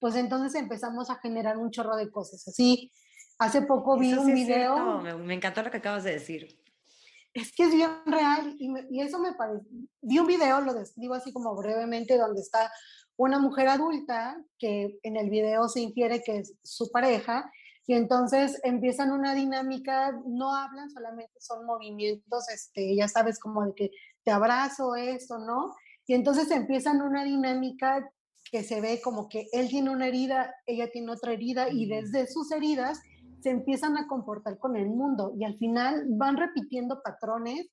pues 0.00 0.16
entonces 0.16 0.60
empezamos 0.60 1.10
a 1.10 1.16
generar 1.20 1.56
un 1.56 1.70
chorro 1.70 1.94
de 1.94 2.10
cosas. 2.10 2.48
Así, 2.48 2.90
hace 3.38 3.62
poco 3.62 3.96
vi 3.96 4.14
un 4.14 4.34
video. 4.34 4.98
me, 5.00 5.14
me, 5.14 5.34
encantó 5.34 5.62
lo 5.62 5.70
que 5.70 5.76
acabas 5.76 6.02
de 6.02 6.10
decir. 6.10 6.58
Es 7.32 7.54
que 7.54 7.64
es 7.64 7.74
bien 7.74 7.90
real 8.06 8.56
y, 8.58 8.68
y 8.90 9.00
eso 9.00 9.20
me 9.20 9.32
parece. 9.34 9.64
Vi 10.00 10.18
un 10.18 10.26
video, 10.26 10.60
lo 10.60 10.74
describo 10.74 11.14
así 11.14 11.32
como 11.32 11.54
brevemente, 11.54 12.18
donde 12.18 12.40
está 12.40 12.72
una 13.16 13.38
mujer 13.38 13.68
adulta 13.68 14.42
que 14.58 14.98
en 15.02 15.16
el 15.16 15.30
video 15.30 15.68
se 15.68 15.80
infiere 15.80 16.22
que 16.22 16.38
es 16.38 16.54
su 16.62 16.90
pareja 16.90 17.50
y 17.86 17.94
entonces 17.94 18.60
empiezan 18.64 19.12
una 19.12 19.34
dinámica, 19.34 20.18
no 20.26 20.54
hablan, 20.54 20.90
solamente 20.90 21.38
son 21.38 21.66
movimientos, 21.66 22.48
este, 22.48 22.96
ya 22.96 23.08
sabes, 23.08 23.38
como 23.38 23.64
de 23.66 23.74
que 23.74 23.90
te 24.24 24.30
abrazo, 24.30 24.96
esto, 24.96 25.38
¿no? 25.38 25.74
Y 26.06 26.14
entonces 26.14 26.50
empiezan 26.50 27.02
una 27.02 27.24
dinámica 27.24 28.10
que 28.50 28.62
se 28.62 28.80
ve 28.80 29.00
como 29.02 29.28
que 29.28 29.48
él 29.52 29.68
tiene 29.68 29.90
una 29.90 30.06
herida, 30.06 30.54
ella 30.66 30.90
tiene 30.90 31.12
otra 31.12 31.32
herida 31.32 31.68
y 31.70 31.86
desde 31.86 32.26
sus 32.26 32.50
heridas 32.52 33.00
se 33.42 33.50
empiezan 33.50 33.98
a 33.98 34.06
comportar 34.06 34.58
con 34.58 34.76
el 34.76 34.88
mundo 34.88 35.32
y 35.36 35.44
al 35.44 35.58
final 35.58 36.06
van 36.08 36.38
repitiendo 36.38 37.02
patrones, 37.02 37.68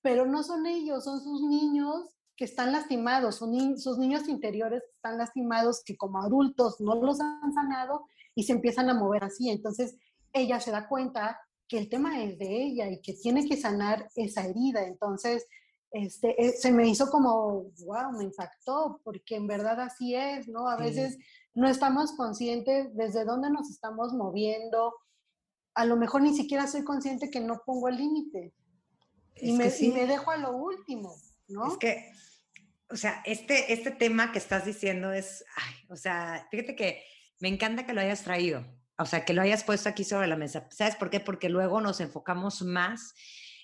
pero 0.00 0.24
no 0.24 0.42
son 0.42 0.66
ellos, 0.66 1.04
son 1.04 1.20
sus 1.20 1.42
niños 1.42 2.06
que 2.40 2.46
están 2.46 2.72
lastimados, 2.72 3.36
sus 3.36 3.98
niños 3.98 4.26
interiores 4.26 4.82
están 4.94 5.18
lastimados 5.18 5.82
que 5.84 5.98
como 5.98 6.22
adultos 6.22 6.80
no 6.80 6.94
los 6.94 7.20
han 7.20 7.52
sanado 7.52 8.06
y 8.34 8.44
se 8.44 8.54
empiezan 8.54 8.88
a 8.88 8.94
mover 8.94 9.24
así. 9.24 9.50
Entonces 9.50 9.98
ella 10.32 10.58
se 10.58 10.70
da 10.70 10.88
cuenta 10.88 11.38
que 11.68 11.76
el 11.76 11.90
tema 11.90 12.24
es 12.24 12.38
de 12.38 12.62
ella 12.62 12.88
y 12.88 13.02
que 13.02 13.12
tiene 13.12 13.46
que 13.46 13.58
sanar 13.58 14.08
esa 14.16 14.46
herida. 14.46 14.86
Entonces, 14.86 15.46
este, 15.90 16.42
eh, 16.42 16.52
se 16.52 16.72
me 16.72 16.88
hizo 16.88 17.10
como, 17.10 17.72
wow, 17.84 18.12
me 18.16 18.24
impactó, 18.24 19.02
porque 19.04 19.36
en 19.36 19.46
verdad 19.46 19.78
así 19.78 20.14
es, 20.14 20.48
¿no? 20.48 20.66
A 20.66 20.76
veces 20.76 21.18
no 21.52 21.68
estamos 21.68 22.12
conscientes 22.12 22.96
desde 22.96 23.26
dónde 23.26 23.50
nos 23.50 23.68
estamos 23.68 24.14
moviendo. 24.14 24.94
A 25.74 25.84
lo 25.84 25.96
mejor 25.96 26.22
ni 26.22 26.34
siquiera 26.34 26.66
soy 26.66 26.84
consciente 26.84 27.30
que 27.30 27.40
no 27.40 27.60
pongo 27.66 27.88
el 27.88 27.98
límite. 27.98 28.54
Y, 29.36 29.52
me, 29.52 29.70
y 29.78 29.92
me 29.92 30.06
dejo 30.06 30.30
a 30.30 30.38
lo 30.38 30.56
último, 30.56 31.14
¿no? 31.46 31.66
Es 31.66 31.76
que 31.76 32.10
o 32.90 32.96
sea, 32.96 33.22
este, 33.24 33.72
este 33.72 33.90
tema 33.90 34.32
que 34.32 34.38
estás 34.38 34.64
diciendo 34.64 35.12
es, 35.12 35.44
ay, 35.56 35.74
o 35.88 35.96
sea, 35.96 36.46
fíjate 36.50 36.74
que 36.74 37.04
me 37.38 37.48
encanta 37.48 37.86
que 37.86 37.92
lo 37.92 38.00
hayas 38.00 38.22
traído, 38.22 38.64
o 38.98 39.06
sea, 39.06 39.24
que 39.24 39.32
lo 39.32 39.42
hayas 39.42 39.64
puesto 39.64 39.88
aquí 39.88 40.04
sobre 40.04 40.26
la 40.26 40.36
mesa. 40.36 40.66
¿Sabes 40.70 40.96
por 40.96 41.10
qué? 41.10 41.20
Porque 41.20 41.48
luego 41.48 41.80
nos 41.80 42.00
enfocamos 42.00 42.62
más 42.62 43.14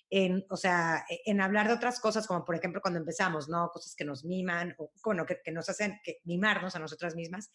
en, 0.08 0.46
o 0.48 0.56
sea, 0.56 1.04
e, 1.10 1.20
en 1.26 1.40
hablar 1.40 1.68
de 1.68 1.74
otras 1.74 2.00
cosas, 2.00 2.26
como 2.26 2.44
por 2.44 2.54
ejemplo 2.54 2.80
cuando 2.80 3.00
empezamos, 3.00 3.48
¿no? 3.48 3.68
Cosas 3.70 3.94
que 3.96 4.04
nos 4.04 4.24
miman, 4.24 4.74
o 4.78 4.92
bueno, 5.04 5.26
que, 5.26 5.40
que 5.44 5.52
nos 5.52 5.68
hacen 5.68 6.00
que, 6.04 6.20
mimarnos 6.24 6.76
a 6.76 6.78
nosotras 6.78 7.14
mismas. 7.16 7.50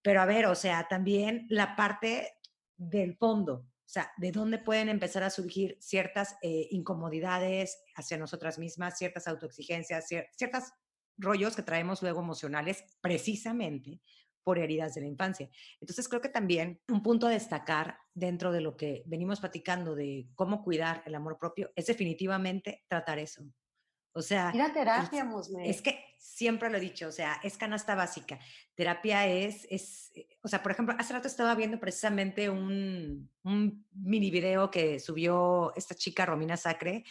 Pero 0.00 0.20
a 0.20 0.26
ver, 0.26 0.46
o 0.46 0.54
sea, 0.54 0.88
también 0.88 1.46
la 1.48 1.76
parte 1.76 2.32
del 2.76 3.16
fondo, 3.16 3.54
o 3.54 3.88
sea, 3.92 4.10
de 4.16 4.32
dónde 4.32 4.58
pueden 4.58 4.88
empezar 4.88 5.22
a 5.22 5.30
surgir 5.30 5.76
ciertas 5.80 6.36
eh, 6.42 6.68
incomodidades 6.70 7.82
hacia 7.94 8.16
nosotras 8.16 8.58
mismas, 8.58 8.98
ciertas 8.98 9.28
autoexigencias, 9.28 10.08
ciertas 10.08 10.72
rollos 11.18 11.56
que 11.56 11.62
traemos 11.62 12.02
luego 12.02 12.20
emocionales 12.20 12.84
precisamente 13.00 14.00
por 14.42 14.58
heridas 14.58 14.94
de 14.94 15.02
la 15.02 15.06
infancia. 15.06 15.48
Entonces 15.80 16.08
creo 16.08 16.20
que 16.20 16.28
también 16.28 16.80
un 16.88 17.02
punto 17.02 17.26
a 17.26 17.30
destacar 17.30 17.98
dentro 18.12 18.52
de 18.52 18.60
lo 18.60 18.76
que 18.76 19.02
venimos 19.06 19.40
platicando 19.40 19.94
de 19.94 20.28
cómo 20.34 20.62
cuidar 20.62 21.02
el 21.06 21.14
amor 21.14 21.38
propio 21.38 21.70
es 21.76 21.86
definitivamente 21.86 22.84
tratar 22.88 23.18
eso. 23.18 23.44
O 24.14 24.20
sea, 24.20 24.50
ir 24.54 24.60
a 24.60 24.72
terapia, 24.72 25.26
es, 25.62 25.76
es 25.76 25.82
que 25.82 26.04
siempre 26.18 26.68
lo 26.68 26.76
he 26.76 26.80
dicho, 26.80 27.08
o 27.08 27.12
sea, 27.12 27.40
es 27.42 27.56
canasta 27.56 27.94
básica. 27.94 28.38
Terapia 28.74 29.26
es, 29.26 29.66
es, 29.70 30.12
eh, 30.14 30.28
o 30.42 30.48
sea, 30.48 30.62
por 30.62 30.72
ejemplo, 30.72 30.94
hace 30.98 31.14
rato 31.14 31.28
estaba 31.28 31.54
viendo 31.54 31.80
precisamente 31.80 32.50
un, 32.50 33.30
un 33.42 33.86
mini 33.92 34.30
video 34.30 34.70
que 34.70 35.00
subió 35.00 35.74
esta 35.76 35.94
chica, 35.94 36.26
Romina 36.26 36.58
Sacre, 36.58 37.04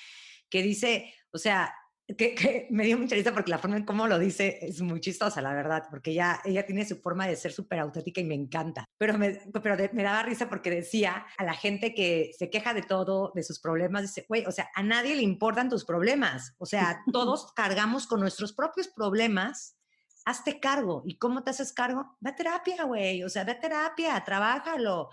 que 0.47 0.61
dice, 0.61 1.11
o 1.31 1.39
sea, 1.39 1.73
que, 2.15 2.67
me 2.69 2.85
dio 2.85 2.97
mucha 2.97 3.15
risa 3.15 3.33
porque 3.33 3.51
la 3.51 3.57
forma 3.57 3.77
en 3.77 3.85
cómo 3.85 4.07
lo 4.07 4.19
dice 4.19 4.59
es 4.61 4.81
muy 4.81 4.99
chistosa, 4.99 5.41
la 5.41 5.53
verdad, 5.53 5.83
porque 5.89 6.11
ella, 6.11 6.41
ella 6.45 6.65
tiene 6.65 6.85
su 6.85 6.97
forma 6.97 7.27
de 7.27 7.35
ser 7.35 7.51
súper 7.51 7.79
auténtica 7.79 8.21
y 8.21 8.25
me 8.25 8.35
encanta. 8.35 8.85
Pero, 8.97 9.17
me, 9.17 9.41
pero 9.61 9.75
me 9.93 10.03
daba 10.03 10.23
risa 10.23 10.49
porque 10.49 10.69
decía 10.69 11.25
a 11.37 11.43
la 11.43 11.53
gente 11.53 11.93
que 11.93 12.31
se 12.37 12.49
queja 12.49 12.73
de 12.73 12.81
todo, 12.81 13.31
de 13.35 13.43
sus 13.43 13.59
problemas, 13.59 14.03
dice, 14.03 14.25
güey, 14.27 14.45
o 14.45 14.51
sea, 14.51 14.69
a 14.75 14.83
nadie 14.83 15.15
le 15.15 15.21
importan 15.21 15.69
tus 15.69 15.85
problemas. 15.85 16.53
O 16.57 16.65
sea, 16.65 17.03
todos 17.11 17.51
cargamos 17.53 18.07
con 18.07 18.19
nuestros 18.19 18.53
propios 18.53 18.87
problemas. 18.87 19.77
Hazte 20.23 20.59
cargo. 20.59 21.01
¿Y 21.05 21.17
cómo 21.17 21.43
te 21.43 21.49
haces 21.49 21.73
cargo? 21.73 22.15
Ve 22.19 22.29
a 22.29 22.35
terapia, 22.35 22.83
güey. 22.83 23.23
O 23.23 23.29
sea, 23.29 23.43
ve 23.43 23.53
a 23.53 23.59
terapia, 23.59 24.23
trabájalo. 24.23 25.09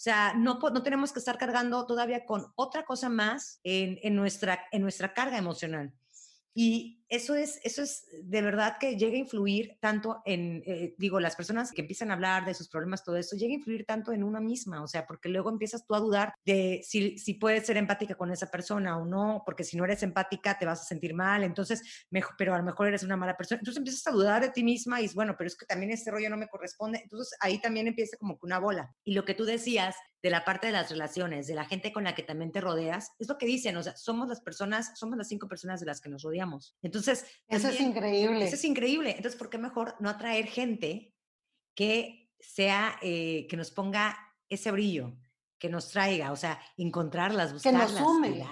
O 0.00 0.02
sea, 0.02 0.32
no, 0.34 0.58
no 0.58 0.82
tenemos 0.82 1.12
que 1.12 1.18
estar 1.18 1.36
cargando 1.36 1.86
todavía 1.86 2.24
con 2.24 2.46
otra 2.56 2.84
cosa 2.84 3.10
más 3.10 3.60
en, 3.62 3.98
en, 4.02 4.16
nuestra, 4.16 4.66
en 4.72 4.80
nuestra 4.80 5.12
carga 5.12 5.36
emocional. 5.36 5.92
Y 6.54 6.99
eso 7.10 7.34
es, 7.34 7.60
eso 7.64 7.82
es 7.82 8.06
de 8.22 8.40
verdad 8.40 8.76
que 8.78 8.96
llega 8.96 9.14
a 9.14 9.18
influir 9.18 9.76
tanto 9.80 10.22
en, 10.24 10.62
eh, 10.64 10.94
digo, 10.96 11.18
las 11.18 11.34
personas 11.34 11.72
que 11.72 11.80
empiezan 11.80 12.10
a 12.10 12.14
hablar 12.14 12.46
de 12.46 12.54
sus 12.54 12.68
problemas, 12.68 13.02
todo 13.02 13.16
eso, 13.16 13.36
llega 13.36 13.52
a 13.52 13.56
influir 13.56 13.84
tanto 13.84 14.12
en 14.12 14.22
una 14.22 14.40
misma, 14.40 14.82
o 14.82 14.86
sea, 14.86 15.06
porque 15.06 15.28
luego 15.28 15.50
empiezas 15.50 15.84
tú 15.84 15.96
a 15.96 16.00
dudar 16.00 16.32
de 16.44 16.82
si, 16.84 17.18
si 17.18 17.34
puedes 17.34 17.66
ser 17.66 17.76
empática 17.76 18.14
con 18.14 18.30
esa 18.30 18.48
persona 18.48 18.96
o 18.96 19.04
no, 19.04 19.42
porque 19.44 19.64
si 19.64 19.76
no 19.76 19.84
eres 19.84 20.04
empática 20.04 20.56
te 20.56 20.66
vas 20.66 20.82
a 20.82 20.84
sentir 20.84 21.12
mal, 21.12 21.42
entonces, 21.42 22.06
mejor, 22.10 22.36
pero 22.38 22.54
a 22.54 22.58
lo 22.58 22.64
mejor 22.64 22.86
eres 22.86 23.02
una 23.02 23.16
mala 23.16 23.36
persona, 23.36 23.58
entonces 23.58 23.78
empiezas 23.78 24.06
a 24.06 24.12
dudar 24.12 24.40
de 24.40 24.50
ti 24.50 24.62
misma 24.62 25.00
y 25.00 25.06
es 25.06 25.14
bueno, 25.14 25.34
pero 25.36 25.48
es 25.48 25.56
que 25.56 25.66
también 25.66 25.90
este 25.90 26.12
rollo 26.12 26.30
no 26.30 26.36
me 26.36 26.46
corresponde, 26.46 27.00
entonces 27.02 27.36
ahí 27.40 27.60
también 27.60 27.88
empieza 27.88 28.16
como 28.18 28.38
que 28.38 28.46
una 28.46 28.60
bola. 28.60 28.94
Y 29.02 29.14
lo 29.14 29.24
que 29.24 29.34
tú 29.34 29.44
decías 29.44 29.96
de 30.22 30.30
la 30.30 30.44
parte 30.44 30.66
de 30.66 30.74
las 30.74 30.90
relaciones, 30.90 31.46
de 31.46 31.54
la 31.54 31.64
gente 31.64 31.92
con 31.92 32.04
la 32.04 32.14
que 32.14 32.22
también 32.22 32.52
te 32.52 32.60
rodeas, 32.60 33.12
es 33.18 33.28
lo 33.28 33.38
que 33.38 33.46
dicen, 33.46 33.76
o 33.76 33.82
sea, 33.82 33.96
somos 33.96 34.28
las 34.28 34.40
personas, 34.40 34.92
somos 34.98 35.16
las 35.16 35.28
cinco 35.28 35.48
personas 35.48 35.80
de 35.80 35.86
las 35.86 36.00
que 36.00 36.10
nos 36.10 36.22
rodeamos. 36.22 36.76
Entonces, 36.82 36.99
eso 37.08 37.68
es 37.68 37.80
increíble. 37.80 38.44
Eso 38.44 38.54
es 38.54 38.64
increíble. 38.64 39.10
Entonces, 39.10 39.36
¿por 39.36 39.50
qué 39.50 39.58
mejor 39.58 39.96
no 40.00 40.08
atraer 40.08 40.46
gente 40.46 41.14
que 41.74 42.30
sea, 42.38 42.98
eh, 43.02 43.46
que 43.48 43.56
nos 43.56 43.70
ponga 43.70 44.16
ese 44.48 44.70
brillo, 44.70 45.16
que 45.58 45.68
nos 45.68 45.90
traiga, 45.90 46.32
o 46.32 46.36
sea, 46.36 46.60
encontrarlas, 46.76 47.52
buscarlas, 47.52 47.92
que 47.92 48.00
nos 48.00 48.02
sume. 48.02 48.44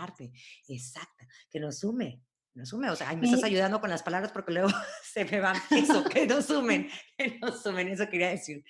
Exacto, 0.69 1.25
que 1.51 1.61
nos 1.61 1.79
sume. 1.79 2.23
Nos 2.55 2.71
sume, 2.71 2.91
o 2.91 2.97
sea, 2.97 3.15
me 3.15 3.27
estás 3.27 3.45
ayudando 3.45 3.81
con 3.81 3.89
las 3.89 4.03
palabras 4.03 4.33
porque 4.33 4.53
luego 4.53 4.69
se 5.05 5.25
me 5.25 5.39
van 5.39 5.57
eso, 5.71 6.03
que 6.05 6.27
nos 6.27 6.47
sumen, 6.47 6.89
que 7.17 7.39
nos 7.39 7.63
sumen, 7.63 7.89
eso 7.89 8.09
quería 8.09 8.31
decir. 8.31 8.65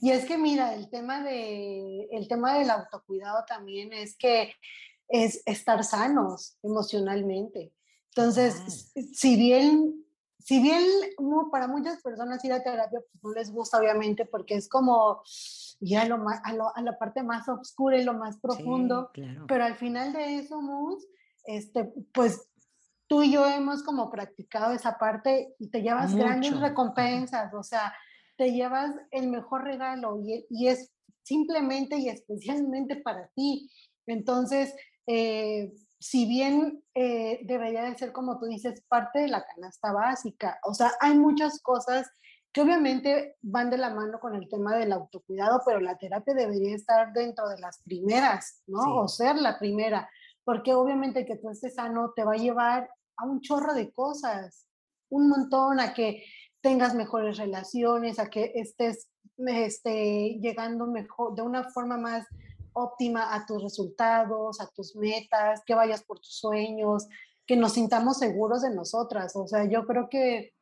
Y 0.00 0.10
es 0.12 0.24
que 0.24 0.38
mira, 0.38 0.74
el 0.74 0.88
tema, 0.88 1.22
de, 1.22 2.08
el 2.10 2.26
tema 2.26 2.58
del 2.58 2.70
autocuidado 2.70 3.44
también 3.46 3.92
es 3.92 4.16
que 4.16 4.54
es 5.08 5.42
estar 5.44 5.84
sanos 5.84 6.56
emocionalmente. 6.62 7.72
Entonces, 8.16 8.92
si 9.12 9.36
bien, 9.36 10.04
si 10.38 10.62
bien 10.62 10.84
para 11.50 11.66
muchas 11.66 12.00
personas 12.00 12.44
ir 12.44 12.52
a 12.52 12.62
terapia 12.62 13.00
pues 13.00 13.24
no 13.24 13.32
les 13.32 13.50
gusta, 13.50 13.78
obviamente, 13.78 14.24
porque 14.24 14.54
es 14.54 14.68
como 14.68 15.22
ir 15.80 15.98
a, 15.98 16.04
lo 16.04 16.24
a, 16.28 16.82
la 16.82 16.98
parte 16.98 17.24
más 17.24 17.48
oscura 17.48 17.98
y 17.98 18.04
lo 18.04 18.14
más 18.14 18.38
profundo, 18.38 19.10
pero 19.48 19.64
al 19.64 19.74
final 19.74 20.12
de 20.12 20.36
eso, 20.36 20.62
Mus, 20.62 21.04
este, 21.44 21.92
pues 22.12 22.48
tú 23.08 23.24
y 23.24 23.32
yo 23.32 23.46
hemos 23.48 23.82
como 23.82 24.10
practicado 24.10 24.72
esa 24.72 24.96
parte 24.96 25.54
y 25.58 25.70
te 25.70 25.82
llevas 25.82 26.14
grandes 26.14 26.58
recompensas, 26.60 27.52
o 27.52 27.64
sea, 27.64 27.92
te 28.36 28.52
llevas 28.52 28.94
el 29.10 29.28
mejor 29.28 29.64
regalo 29.64 30.20
y, 30.20 30.46
y 30.50 30.68
es 30.68 30.92
simplemente 31.24 31.96
y 31.98 32.08
especialmente 32.08 32.96
para 32.96 33.28
ti. 33.34 33.70
Entonces, 34.06 34.74
eh, 35.06 35.72
si 35.98 36.26
bien 36.26 36.82
eh, 36.94 37.40
debería 37.44 37.82
de 37.84 37.96
ser, 37.96 38.12
como 38.12 38.38
tú 38.38 38.46
dices, 38.46 38.82
parte 38.88 39.20
de 39.20 39.28
la 39.28 39.44
canasta 39.44 39.92
básica, 39.92 40.58
o 40.64 40.74
sea, 40.74 40.92
hay 41.00 41.16
muchas 41.16 41.60
cosas 41.62 42.10
que 42.52 42.60
obviamente 42.60 43.36
van 43.42 43.68
de 43.68 43.78
la 43.78 43.90
mano 43.90 44.20
con 44.20 44.36
el 44.36 44.48
tema 44.48 44.76
del 44.76 44.92
autocuidado, 44.92 45.60
pero 45.66 45.80
la 45.80 45.98
terapia 45.98 46.34
debería 46.34 46.76
estar 46.76 47.12
dentro 47.12 47.48
de 47.48 47.58
las 47.58 47.82
primeras, 47.82 48.62
¿no? 48.68 48.96
O 48.96 49.08
ser 49.08 49.34
la 49.36 49.58
primera, 49.58 50.08
porque 50.44 50.72
obviamente 50.72 51.26
que 51.26 51.36
tú 51.36 51.50
estés 51.50 51.74
sano 51.74 52.12
te 52.14 52.22
va 52.22 52.34
a 52.34 52.36
llevar 52.36 52.88
a 53.16 53.24
un 53.24 53.40
chorro 53.40 53.74
de 53.74 53.92
cosas, 53.92 54.68
un 55.08 55.28
montón, 55.28 55.80
a 55.80 55.94
que 55.94 56.24
tengas 56.60 56.94
mejores 56.94 57.38
relaciones, 57.38 58.20
a 58.20 58.30
que 58.30 58.52
estés 58.54 59.08
este, 59.36 60.38
llegando 60.40 60.86
mejor, 60.86 61.34
de 61.34 61.42
una 61.42 61.64
forma 61.70 61.96
más 61.96 62.24
óptima 62.74 63.34
a 63.34 63.46
tus 63.46 63.62
resultados, 63.62 64.60
a 64.60 64.68
tus 64.68 64.94
metas, 64.94 65.62
que 65.64 65.74
vayas 65.74 66.02
por 66.04 66.18
tus 66.18 66.36
sueños, 66.36 67.08
que 67.46 67.56
nos 67.56 67.72
sintamos 67.72 68.18
seguros 68.18 68.62
de 68.62 68.74
nosotras. 68.74 69.34
O 69.36 69.46
sea, 69.46 69.64
yo 69.64 69.86
creo 69.86 70.08
que 70.08 70.54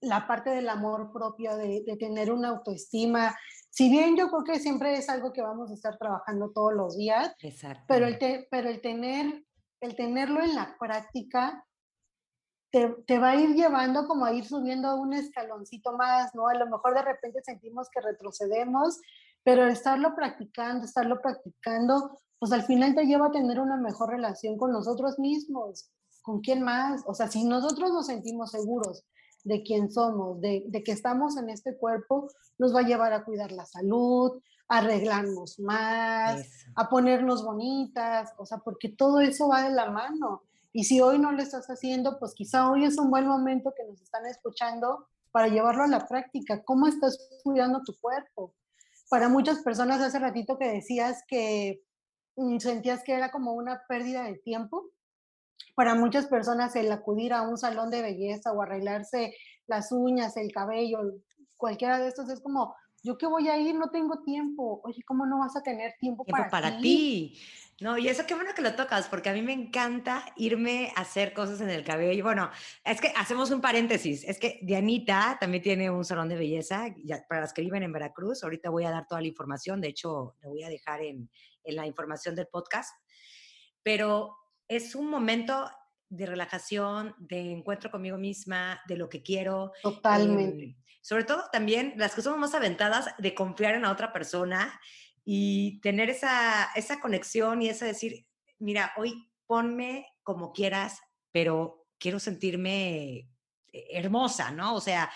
la 0.00 0.26
parte 0.26 0.50
del 0.50 0.68
amor 0.68 1.12
propio, 1.12 1.56
de, 1.56 1.84
tener 1.98 2.32
una 2.32 2.48
autoestima, 2.48 3.36
si 3.70 3.88
bien 3.88 4.16
yo 4.16 4.28
creo 4.28 4.44
que 4.44 4.58
siempre 4.58 4.94
es 4.94 5.08
algo 5.08 5.32
que 5.32 5.42
vamos 5.42 5.70
a 5.70 5.74
estar 5.74 5.96
trabajando 5.96 6.50
todos 6.50 6.74
los 6.74 6.96
días, 6.96 7.34
pero 7.86 8.06
el, 8.06 8.18
pero 8.50 8.68
el, 8.68 8.80
tener, 8.80 9.44
el 9.80 9.96
tenerlo 9.96 10.42
en 10.42 10.54
la 10.54 10.76
práctica 10.78 11.64
te, 12.72 13.18
va 13.18 13.30
a 13.30 13.36
ir 13.36 13.54
llevando 13.54 14.06
como 14.08 14.24
a 14.24 14.32
ir 14.32 14.46
subiendo 14.46 14.96
un 14.96 15.12
escaloncito 15.12 15.92
más, 15.92 16.34
¿no? 16.34 16.48
A 16.48 16.54
lo 16.54 16.66
mejor 16.66 16.94
de 16.94 17.02
repente 17.02 17.42
sentimos 17.42 17.88
que 17.90 18.00
retrocedemos, 18.00 18.98
pero 19.44 19.66
estarlo 19.66 20.14
practicando, 20.14 20.84
estarlo 20.84 21.20
practicando, 21.20 22.18
pues 22.38 22.52
al 22.52 22.64
final 22.64 22.94
te 22.94 23.06
lleva 23.06 23.26
a 23.26 23.32
tener 23.32 23.60
una 23.60 23.76
mejor 23.76 24.10
relación 24.10 24.56
con 24.56 24.72
nosotros 24.72 25.18
mismos. 25.18 25.90
¿Con 26.22 26.40
quién 26.40 26.62
más? 26.62 27.02
O 27.06 27.14
sea, 27.14 27.28
si 27.28 27.44
nosotros 27.44 27.92
nos 27.92 28.06
sentimos 28.06 28.52
seguros 28.52 29.04
de 29.44 29.62
quién 29.62 29.90
somos, 29.90 30.40
de, 30.40 30.64
de 30.68 30.82
que 30.84 30.92
estamos 30.92 31.36
en 31.36 31.50
este 31.50 31.76
cuerpo, 31.76 32.28
nos 32.58 32.74
va 32.74 32.80
a 32.80 32.86
llevar 32.86 33.12
a 33.12 33.24
cuidar 33.24 33.50
la 33.50 33.66
salud, 33.66 34.40
a 34.68 34.78
arreglarnos 34.78 35.58
más, 35.58 36.46
a 36.76 36.88
ponernos 36.88 37.44
bonitas, 37.44 38.32
o 38.38 38.46
sea, 38.46 38.58
porque 38.58 38.88
todo 38.88 39.20
eso 39.20 39.48
va 39.48 39.62
de 39.62 39.74
la 39.74 39.90
mano. 39.90 40.42
Y 40.72 40.84
si 40.84 41.00
hoy 41.00 41.18
no 41.18 41.32
lo 41.32 41.42
estás 41.42 41.66
haciendo, 41.66 42.18
pues 42.18 42.34
quizá 42.34 42.70
hoy 42.70 42.84
es 42.84 42.96
un 42.98 43.10
buen 43.10 43.26
momento 43.26 43.74
que 43.76 43.84
nos 43.84 44.00
están 44.00 44.24
escuchando 44.26 45.06
para 45.30 45.48
llevarlo 45.48 45.82
a 45.82 45.88
la 45.88 46.06
práctica. 46.06 46.62
¿Cómo 46.64 46.86
estás 46.86 47.18
cuidando 47.42 47.82
tu 47.84 47.94
cuerpo? 48.00 48.54
Para 49.12 49.28
muchas 49.28 49.58
personas 49.58 50.00
hace 50.00 50.18
ratito 50.18 50.56
que 50.56 50.72
decías 50.72 51.22
que 51.28 51.82
mm, 52.36 52.56
sentías 52.60 53.04
que 53.04 53.12
era 53.12 53.30
como 53.30 53.52
una 53.52 53.82
pérdida 53.86 54.22
de 54.22 54.38
tiempo. 54.38 54.88
Para 55.74 55.94
muchas 55.94 56.24
personas 56.28 56.74
el 56.76 56.90
acudir 56.90 57.34
a 57.34 57.42
un 57.42 57.58
salón 57.58 57.90
de 57.90 58.00
belleza 58.00 58.52
o 58.52 58.62
arreglarse 58.62 59.34
las 59.66 59.92
uñas, 59.92 60.38
el 60.38 60.50
cabello, 60.50 61.00
cualquiera 61.58 61.98
de 61.98 62.08
estos 62.08 62.30
es 62.30 62.40
como, 62.40 62.74
yo 63.02 63.18
qué 63.18 63.26
voy 63.26 63.48
a 63.48 63.56
ir, 63.58 63.74
no 63.74 63.90
tengo 63.90 64.22
tiempo. 64.22 64.80
Oye, 64.84 65.02
¿cómo 65.04 65.26
no 65.26 65.40
vas 65.40 65.56
a 65.56 65.62
tener 65.62 65.94
tiempo, 65.98 66.24
tiempo 66.24 66.48
para, 66.50 66.78
ti? 66.78 67.36
No, 67.80 67.98
y 67.98 68.08
eso 68.08 68.24
qué 68.26 68.34
bueno 68.34 68.52
que 68.54 68.62
lo 68.62 68.76
tocas, 68.76 69.08
porque 69.08 69.28
a 69.28 69.32
mí 69.32 69.42
me 69.42 69.52
encanta 69.52 70.24
irme 70.36 70.92
a 70.94 71.00
hacer 71.00 71.32
cosas 71.34 71.60
en 71.60 71.70
el 71.70 71.84
cabello. 71.84 72.22
Bueno, 72.22 72.48
es 72.84 73.00
que 73.00 73.12
hacemos 73.16 73.50
un 73.50 73.60
paréntesis. 73.60 74.22
Es 74.22 74.38
que 74.38 74.60
Dianita 74.62 75.36
también 75.40 75.62
tiene 75.64 75.90
un 75.90 76.04
salón 76.04 76.28
de 76.28 76.36
belleza 76.36 76.94
ya, 77.02 77.24
para 77.28 77.40
las 77.40 77.52
que 77.52 77.62
viven 77.62 77.82
en 77.82 77.92
Veracruz. 77.92 78.44
Ahorita 78.44 78.70
voy 78.70 78.84
a 78.84 78.90
dar 78.90 79.06
toda 79.08 79.20
la 79.20 79.26
información. 79.26 79.80
De 79.80 79.88
hecho, 79.88 80.36
lo 80.40 80.50
voy 80.50 80.62
a 80.62 80.68
dejar 80.68 81.02
en, 81.02 81.28
en 81.64 81.76
la 81.76 81.86
información 81.86 82.36
del 82.36 82.46
podcast. 82.46 82.94
Pero 83.82 84.36
es 84.68 84.94
un 84.94 85.08
momento 85.08 85.68
de 86.12 86.26
relajación, 86.26 87.14
de 87.18 87.52
encuentro 87.52 87.90
conmigo 87.90 88.18
misma, 88.18 88.82
de 88.86 88.96
lo 88.96 89.08
que 89.08 89.22
quiero. 89.22 89.72
Totalmente. 89.82 90.64
Em, 90.64 90.76
sobre 91.00 91.24
todo 91.24 91.44
también 91.50 91.94
las 91.96 92.14
que 92.14 92.20
somos 92.20 92.38
más 92.38 92.54
aventadas 92.54 93.14
de 93.18 93.34
confiar 93.34 93.74
en 93.74 93.82
la 93.82 93.90
otra 93.90 94.12
persona 94.12 94.78
y 95.24 95.80
tener 95.80 96.10
esa, 96.10 96.70
esa 96.74 97.00
conexión 97.00 97.62
y 97.62 97.70
esa 97.70 97.86
decir, 97.86 98.26
mira, 98.58 98.92
hoy 98.98 99.26
ponme 99.46 100.06
como 100.22 100.52
quieras, 100.52 101.00
pero 101.32 101.86
quiero 101.98 102.20
sentirme 102.20 103.30
eh, 103.72 103.86
hermosa, 103.92 104.50
¿no? 104.50 104.74
O 104.74 104.80
sea, 104.82 105.10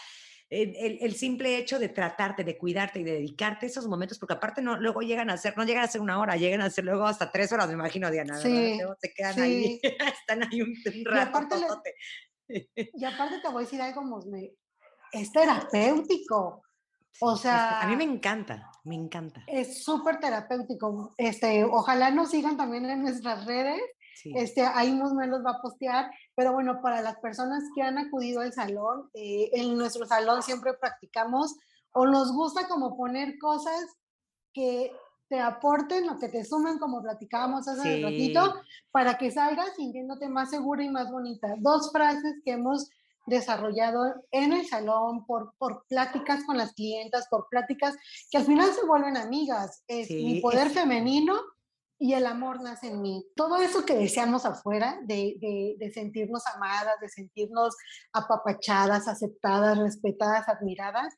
el, 0.48 0.98
el, 1.00 1.14
simple 1.16 1.58
hecho 1.58 1.78
de 1.78 1.88
tratarte, 1.88 2.44
de 2.44 2.56
cuidarte 2.56 3.00
y 3.00 3.04
de 3.04 3.12
dedicarte 3.12 3.66
esos 3.66 3.88
momentos, 3.88 4.18
porque 4.18 4.34
aparte 4.34 4.62
no, 4.62 4.78
luego 4.78 5.00
llegan 5.00 5.28
a 5.28 5.36
ser, 5.36 5.56
no 5.56 5.64
llegan 5.64 5.84
a 5.84 5.88
ser 5.88 6.00
una 6.00 6.20
hora, 6.20 6.36
llegan 6.36 6.60
a 6.60 6.70
ser 6.70 6.84
luego 6.84 7.04
hasta 7.04 7.32
tres 7.32 7.50
horas, 7.52 7.66
me 7.66 7.74
imagino, 7.74 8.10
Diana, 8.10 8.38
sí, 8.40 8.78
te 9.00 9.12
quedan 9.12 9.40
ahí, 9.40 9.80
están 10.20 10.44
ahí 10.44 10.62
un, 10.62 10.74
rato. 11.04 11.56
Y 11.58 11.64
aparte, 11.64 11.94
y 12.94 13.04
aparte 13.04 13.40
te 13.40 13.48
voy 13.48 13.62
a 13.62 13.64
decir 13.64 13.82
algo, 13.82 14.02
Mosme, 14.02 14.52
es 15.12 15.32
terapéutico. 15.32 16.62
O 17.20 17.36
sea, 17.36 17.80
a 17.80 17.86
mí 17.88 17.96
me 17.96 18.04
encanta, 18.04 18.70
me 18.84 18.94
encanta. 18.94 19.42
Es 19.46 19.82
súper 19.82 20.20
terapéutico. 20.20 21.14
Este, 21.16 21.64
ojalá 21.64 22.10
nos 22.10 22.30
sigan 22.30 22.56
también 22.56 22.84
en 22.90 23.02
nuestras 23.02 23.46
redes. 23.46 23.80
Este, 24.24 24.62
ahí 24.62 24.92
me 24.92 25.26
los 25.26 25.44
va 25.44 25.52
a 25.52 25.62
postear. 25.62 26.10
Pero 26.34 26.52
bueno, 26.52 26.80
para 26.82 27.02
las 27.02 27.16
personas 27.18 27.62
que 27.74 27.82
han 27.82 27.98
acudido 27.98 28.40
al 28.40 28.52
salón, 28.52 29.10
eh, 29.14 29.50
en 29.52 29.76
nuestro 29.76 30.06
salón 30.06 30.42
siempre 30.42 30.74
practicamos 30.74 31.56
o 31.92 32.06
nos 32.06 32.32
gusta 32.32 32.68
como 32.68 32.96
poner 32.96 33.38
cosas 33.38 33.96
que 34.52 34.92
te 35.28 35.40
aporten 35.40 36.08
o 36.08 36.18
que 36.18 36.28
te 36.28 36.44
sumen, 36.44 36.78
como 36.78 37.02
platicábamos 37.02 37.66
hace 37.66 37.96
un 37.96 38.02
ratito, 38.02 38.54
para 38.90 39.18
que 39.18 39.30
salgas 39.30 39.74
sintiéndote 39.76 40.28
más 40.28 40.50
segura 40.50 40.84
y 40.84 40.88
más 40.88 41.10
bonita. 41.10 41.54
Dos 41.58 41.90
frases 41.90 42.36
que 42.44 42.52
hemos 42.52 42.90
desarrollado 43.26 44.14
en 44.30 44.52
el 44.52 44.66
salón, 44.66 45.26
por, 45.26 45.52
por 45.58 45.84
pláticas 45.88 46.44
con 46.44 46.56
las 46.56 46.72
clientas, 46.74 47.26
por 47.28 47.48
pláticas 47.48 47.96
que 48.30 48.38
al 48.38 48.44
final 48.44 48.72
se 48.72 48.86
vuelven 48.86 49.16
amigas. 49.16 49.82
Es 49.88 50.10
mi 50.10 50.40
poder 50.40 50.70
femenino 50.70 51.34
y 51.98 52.14
el 52.14 52.26
amor 52.26 52.62
nace 52.62 52.88
en 52.88 53.00
mí. 53.00 53.26
Todo 53.34 53.56
eso 53.56 53.84
que 53.84 53.96
deseamos 53.96 54.44
afuera, 54.44 54.98
de, 55.02 55.36
de, 55.40 55.76
de, 55.78 55.92
sentirnos 55.92 56.42
amadas, 56.54 57.00
de 57.00 57.08
sentirnos 57.08 57.74
apapachadas, 58.12 59.08
aceptadas, 59.08 59.78
respetadas, 59.78 60.48
admiradas, 60.48 61.14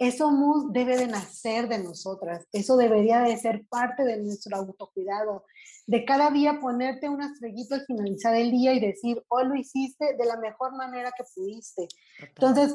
eso 0.00 0.32
debe 0.70 0.96
de 0.96 1.08
nacer 1.08 1.68
de 1.68 1.78
nosotras, 1.78 2.46
eso 2.52 2.78
debería 2.78 3.20
de 3.20 3.36
ser 3.36 3.66
parte 3.68 4.02
de 4.02 4.16
nuestro 4.16 4.56
autocuidado, 4.56 5.44
de 5.86 6.06
cada 6.06 6.30
día 6.30 6.58
ponerte 6.58 7.10
una 7.10 7.26
estrellita 7.26 7.74
al 7.74 7.84
finalizar 7.84 8.34
el 8.34 8.50
día 8.50 8.72
y 8.72 8.80
decir, 8.80 9.22
hoy 9.28 9.46
lo 9.46 9.54
hiciste 9.56 10.16
de 10.16 10.24
la 10.24 10.38
mejor 10.38 10.74
manera 10.74 11.12
que 11.14 11.24
pudiste. 11.34 11.86
Entonces, 12.18 12.74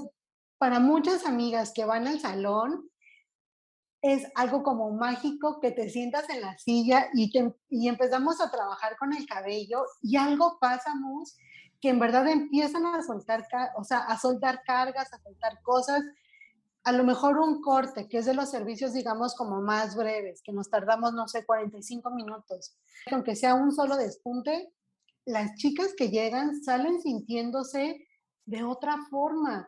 para 0.60 0.80
muchas 0.80 1.26
amigas 1.26 1.72
que 1.74 1.86
van 1.86 2.06
al 2.06 2.20
salón, 2.20 2.92
es 4.06 4.28
algo 4.36 4.62
como 4.62 4.92
mágico 4.92 5.60
que 5.60 5.72
te 5.72 5.90
sientas 5.90 6.30
en 6.30 6.42
la 6.42 6.56
silla 6.60 7.08
y, 7.16 7.32
y 7.70 7.88
empezamos 7.88 8.40
a 8.40 8.52
trabajar 8.52 8.98
con 8.98 9.14
el 9.14 9.26
cabello 9.26 9.84
y 10.00 10.16
algo 10.16 10.60
pasamos 10.60 11.36
que 11.82 11.90
en 11.90 11.98
verdad 11.98 12.28
empiezan 12.28 12.86
a 12.86 13.02
soltar, 13.02 13.48
o 13.76 13.84
sea, 13.84 14.00
a 14.00 14.20
soltar 14.20 14.62
cargas, 14.64 15.12
a 15.12 15.18
soltar 15.24 15.60
cosas 15.64 16.04
a 16.84 16.92
lo 16.92 17.04
mejor 17.04 17.40
un 17.40 17.64
corte, 17.64 18.08
que 18.08 18.20
es 18.20 18.28
de 18.28 18.36
los 18.36 18.52
servicios, 18.52 18.94
digamos, 18.94 19.34
como 19.34 19.60
más 19.60 19.96
breves, 19.96 20.44
que 20.44 20.54
nos 20.54 20.70
tardamos, 20.70 21.14
no 21.14 21.28
sé, 21.28 21.44
45 21.44 22.12
minutos. 22.12 22.78
Aunque 23.12 23.36
sea 23.36 23.56
un 23.56 23.72
solo 23.72 23.98
despunte, 23.98 24.72
las 25.26 25.56
chicas 25.56 25.96
que 25.98 26.10
llegan 26.10 26.64
salen 26.64 27.02
sintiéndose 27.02 28.08
de 28.46 28.64
otra 28.64 28.98
forma, 29.10 29.68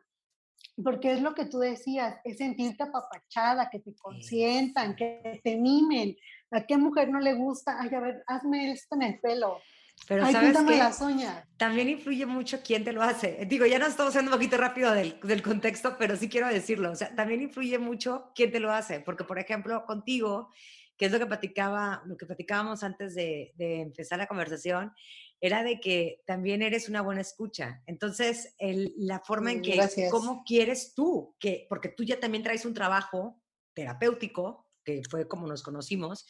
porque 0.83 1.11
es 1.11 1.21
lo 1.21 1.33
que 1.33 1.45
tú 1.45 1.59
decías, 1.59 2.19
es 2.23 2.37
sentirte 2.37 2.83
apapachada, 2.83 3.69
que 3.69 3.79
te 3.79 3.95
consientan, 3.95 4.95
que 4.95 5.41
te 5.43 5.57
mimen. 5.57 6.15
¿A 6.51 6.65
qué 6.65 6.77
mujer 6.77 7.09
no 7.09 7.19
le 7.19 7.33
gusta? 7.33 7.77
Ay, 7.79 7.93
a 7.93 7.99
ver, 7.99 8.23
hazme 8.27 8.71
esto 8.71 8.95
en 8.95 9.03
el 9.03 9.19
pelo. 9.19 9.59
Pero 10.07 10.31
sabes 10.31 10.55
que 10.55 11.25
también 11.57 11.89
influye 11.89 12.25
mucho 12.27 12.61
quién 12.63 12.83
te 12.83 12.93
lo 12.93 13.01
hace. 13.01 13.45
Digo, 13.47 13.65
ya 13.65 13.79
nos 13.79 13.89
estamos 13.89 14.11
haciendo 14.11 14.31
un 14.31 14.37
poquito 14.37 14.55
rápido 14.55 14.91
del, 14.91 15.19
del, 15.21 15.41
contexto, 15.41 15.97
pero 15.97 16.15
sí 16.15 16.29
quiero 16.29 16.47
decirlo. 16.47 16.91
O 16.91 16.95
sea, 16.95 17.13
también 17.15 17.41
influye 17.41 17.79
mucho 17.79 18.31
quién 18.35 18.51
te 18.51 18.59
lo 18.59 18.71
hace, 18.71 18.99
porque 18.99 19.23
por 19.23 19.39
ejemplo, 19.39 19.85
contigo, 19.85 20.51
que 20.97 21.07
es 21.07 21.11
lo 21.11 21.17
que 21.17 21.25
platicaba, 21.25 22.03
lo 22.05 22.15
que 22.15 22.27
platicábamos 22.27 22.83
antes 22.83 23.15
de, 23.15 23.53
de 23.55 23.81
empezar 23.81 24.19
la 24.19 24.27
conversación, 24.27 24.93
era 25.39 25.63
de 25.63 25.80
que 25.80 26.23
también 26.26 26.62
eres 26.62 26.89
una 26.89 27.02
buena 27.02 27.21
escucha. 27.21 27.84
Entonces, 27.86 28.56
el, 28.58 28.93
la 28.97 29.19
forma 29.19 29.52
en 29.52 29.60
mm, 29.60 29.62
que, 29.62 30.10
cómo 30.10 30.43
quieres 30.45 30.93
tú, 30.95 31.36
que, 31.39 31.65
porque 31.69 31.89
tú 31.89 32.04
ya 32.04 32.19
también 32.19 32.43
traes 32.43 32.65
un 32.65 32.73
trabajo 32.73 33.41
terapéutico, 33.73 34.67
que 34.84 35.02
fue 35.10 35.28
como 35.28 35.47
nos 35.47 35.62
conocimos, 35.62 36.26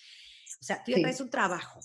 o 0.60 0.64
sea, 0.64 0.84
tú 0.84 0.92
ya 0.92 1.02
traes 1.02 1.22
un 1.22 1.30
trabajo. 1.30 1.80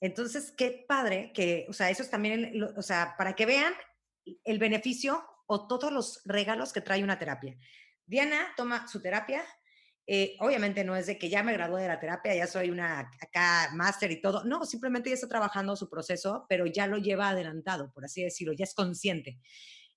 Entonces, 0.00 0.52
qué 0.52 0.84
padre 0.86 1.32
que, 1.32 1.66
o 1.68 1.72
sea, 1.72 1.90
eso 1.90 2.02
es 2.02 2.10
también, 2.10 2.62
o 2.76 2.82
sea, 2.82 3.14
para 3.16 3.34
que 3.34 3.46
vean 3.46 3.72
el 4.44 4.58
beneficio 4.58 5.24
o 5.46 5.66
todos 5.66 5.92
los 5.92 6.20
regalos 6.24 6.72
que 6.72 6.80
trae 6.80 7.02
una 7.02 7.18
terapia. 7.18 7.56
Diana 8.04 8.52
toma 8.56 8.86
su 8.88 9.00
terapia. 9.00 9.42
Eh, 10.10 10.36
obviamente 10.40 10.84
no 10.84 10.96
es 10.96 11.04
de 11.06 11.18
que 11.18 11.28
ya 11.28 11.42
me 11.42 11.52
gradué 11.52 11.82
de 11.82 11.88
la 11.88 12.00
terapia, 12.00 12.34
ya 12.34 12.46
soy 12.46 12.70
una 12.70 13.10
acá 13.20 13.68
máster 13.74 14.10
y 14.10 14.22
todo. 14.22 14.42
No, 14.42 14.64
simplemente 14.64 15.10
ya 15.10 15.14
está 15.14 15.28
trabajando 15.28 15.76
su 15.76 15.90
proceso, 15.90 16.46
pero 16.48 16.64
ya 16.64 16.86
lo 16.86 16.96
lleva 16.96 17.28
adelantado, 17.28 17.92
por 17.92 18.06
así 18.06 18.22
decirlo, 18.22 18.54
ya 18.54 18.64
es 18.64 18.74
consciente. 18.74 19.38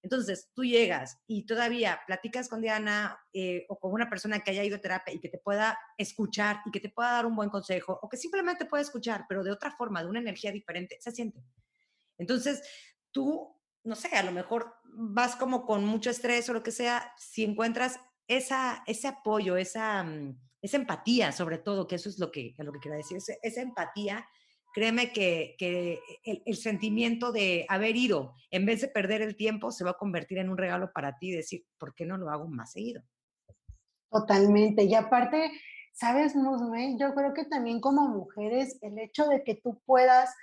Entonces, 0.01 0.49
tú 0.53 0.65
llegas 0.65 1.21
y 1.27 1.45
todavía 1.45 2.01
platicas 2.05 2.49
con 2.49 2.59
Diana 2.59 3.17
eh, 3.31 3.65
o 3.69 3.79
con 3.79 3.93
una 3.93 4.09
persona 4.09 4.41
que 4.41 4.51
haya 4.51 4.65
ido 4.65 4.75
a 4.75 4.81
terapia 4.81 5.13
y 5.13 5.21
que 5.21 5.29
te 5.29 5.37
pueda 5.37 5.79
escuchar 5.97 6.57
y 6.65 6.71
que 6.71 6.81
te 6.81 6.89
pueda 6.89 7.11
dar 7.11 7.25
un 7.25 7.35
buen 7.37 7.49
consejo 7.49 7.97
o 8.01 8.09
que 8.09 8.17
simplemente 8.17 8.65
pueda 8.65 8.81
escuchar, 8.81 9.23
pero 9.29 9.45
de 9.45 9.51
otra 9.51 9.71
forma, 9.71 10.03
de 10.03 10.09
una 10.09 10.19
energía 10.19 10.51
diferente, 10.51 10.97
se 10.99 11.11
siente. 11.13 11.41
Entonces, 12.17 12.61
tú, 13.11 13.57
no 13.85 13.95
sé, 13.95 14.09
a 14.09 14.23
lo 14.23 14.33
mejor 14.33 14.73
vas 14.83 15.37
como 15.37 15.65
con 15.65 15.85
mucho 15.85 16.09
estrés 16.09 16.49
o 16.49 16.53
lo 16.53 16.63
que 16.63 16.71
sea, 16.71 17.13
si 17.17 17.45
encuentras 17.45 17.97
esa, 18.37 18.83
ese 18.87 19.07
apoyo, 19.07 19.57
esa, 19.57 20.03
mm, 20.03 20.37
esa 20.61 20.77
empatía, 20.77 21.31
sobre 21.31 21.57
todo, 21.57 21.87
que 21.87 21.95
eso 21.95 22.09
es 22.09 22.19
lo 22.19 22.31
que, 22.31 22.53
lo 22.57 22.71
que 22.71 22.79
quiero 22.79 22.97
decir, 22.97 23.17
esa, 23.41 23.61
empatía, 23.61 24.25
créeme 24.73 25.11
que, 25.11 25.55
que 25.57 25.99
el, 26.23 26.41
el, 26.45 26.55
sentimiento 26.55 27.31
de 27.31 27.65
haber 27.67 27.95
ido, 27.95 28.35
en 28.51 28.65
vez 28.65 28.81
de 28.81 28.87
perder 28.87 29.21
el 29.21 29.35
tiempo, 29.35 29.71
se 29.71 29.83
va 29.83 29.91
a 29.91 29.97
convertir 29.97 30.37
en 30.37 30.49
un 30.49 30.57
regalo 30.57 30.91
para 30.93 31.17
ti, 31.17 31.31
decir, 31.31 31.65
¿por 31.77 31.93
qué 31.93 32.05
no 32.05 32.17
lo 32.17 32.29
hago 32.29 32.47
más 32.47 32.71
seguido? 32.71 33.03
Totalmente. 34.09 34.83
Y 34.83 34.93
aparte, 34.93 35.51
sabes, 35.93 36.35
Musme, 36.35 36.97
yo 36.99 37.13
creo 37.13 37.33
que 37.33 37.45
también 37.45 37.79
como 37.79 38.07
mujeres, 38.07 38.77
el 38.81 38.99
hecho 38.99 39.27
de 39.27 39.43
que 39.43 39.55
tú 39.55 39.81
puedas, 39.85 40.33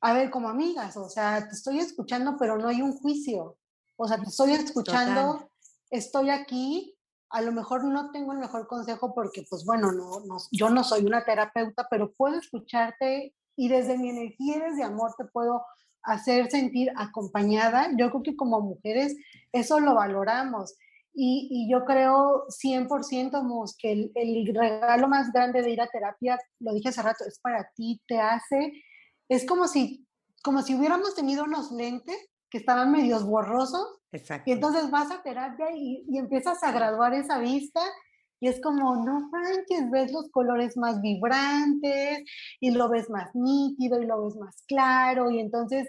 a 0.00 0.12
ver, 0.12 0.30
como 0.30 0.48
amigas, 0.48 0.96
o 0.96 1.08
sea, 1.08 1.48
te 1.48 1.54
estoy 1.54 1.78
escuchando, 1.78 2.36
pero 2.38 2.58
no 2.58 2.68
hay 2.68 2.82
un 2.82 2.92
juicio. 2.92 3.56
O 3.96 4.08
sea, 4.08 4.18
te 4.18 4.28
estoy 4.28 4.52
escuchando, 4.52 5.51
estoy 5.92 6.30
aquí, 6.30 6.98
a 7.30 7.40
lo 7.42 7.52
mejor 7.52 7.84
no 7.84 8.10
tengo 8.10 8.32
el 8.32 8.38
mejor 8.38 8.66
consejo 8.66 9.14
porque, 9.14 9.44
pues 9.48 9.64
bueno, 9.64 9.92
no, 9.92 10.20
no, 10.26 10.36
yo 10.50 10.70
no 10.70 10.82
soy 10.82 11.04
una 11.04 11.24
terapeuta, 11.24 11.86
pero 11.88 12.12
puedo 12.12 12.36
escucharte 12.38 13.34
y 13.56 13.68
desde 13.68 13.98
mi 13.98 14.10
energía 14.10 14.58
desde 14.58 14.82
amor 14.82 15.14
te 15.16 15.26
puedo 15.26 15.64
hacer 16.02 16.50
sentir 16.50 16.90
acompañada. 16.96 17.90
Yo 17.96 18.10
creo 18.10 18.22
que 18.22 18.36
como 18.36 18.60
mujeres 18.60 19.16
eso 19.52 19.78
lo 19.78 19.94
valoramos. 19.94 20.74
Y, 21.14 21.48
y 21.50 21.70
yo 21.70 21.84
creo 21.84 22.46
100% 22.48 23.42
Mus, 23.42 23.76
que 23.76 23.92
el, 23.92 24.12
el, 24.14 24.54
regalo 24.54 25.08
más 25.08 25.30
grande 25.30 25.60
de 25.60 25.70
ir 25.70 25.80
a 25.82 25.86
terapia, 25.86 26.38
lo 26.58 26.72
dije 26.72 26.88
hace 26.88 27.02
rato, 27.02 27.24
es 27.26 27.38
para 27.38 27.70
ti, 27.76 28.00
te 28.06 28.18
hace, 28.18 28.72
es 29.28 29.44
como 29.44 29.68
si, 29.68 30.06
como 30.42 30.62
si 30.62 30.74
hubiéramos 30.74 31.14
tenido 31.14 31.44
unos 31.44 31.70
lentes 31.70 32.16
que 32.48 32.58
estaban 32.58 32.90
medios 32.90 33.24
borrosos. 33.24 34.01
Exacto. 34.12 34.48
Y 34.48 34.52
entonces 34.52 34.90
vas 34.90 35.10
a 35.10 35.22
terapia 35.22 35.66
y, 35.74 36.04
y 36.08 36.18
empiezas 36.18 36.62
a 36.62 36.70
graduar 36.70 37.14
esa 37.14 37.38
vista 37.38 37.80
y 38.42 38.48
es 38.48 38.60
como, 38.60 38.96
no 38.96 39.30
manches, 39.30 39.88
ves 39.90 40.10
los 40.10 40.28
colores 40.30 40.76
más 40.76 41.00
vibrantes 41.00 42.24
y 42.58 42.72
lo 42.72 42.88
ves 42.88 43.08
más 43.08 43.30
nítido 43.34 44.02
y 44.02 44.06
lo 44.06 44.24
ves 44.24 44.34
más 44.34 44.64
claro 44.66 45.30
y 45.30 45.38
entonces 45.38 45.88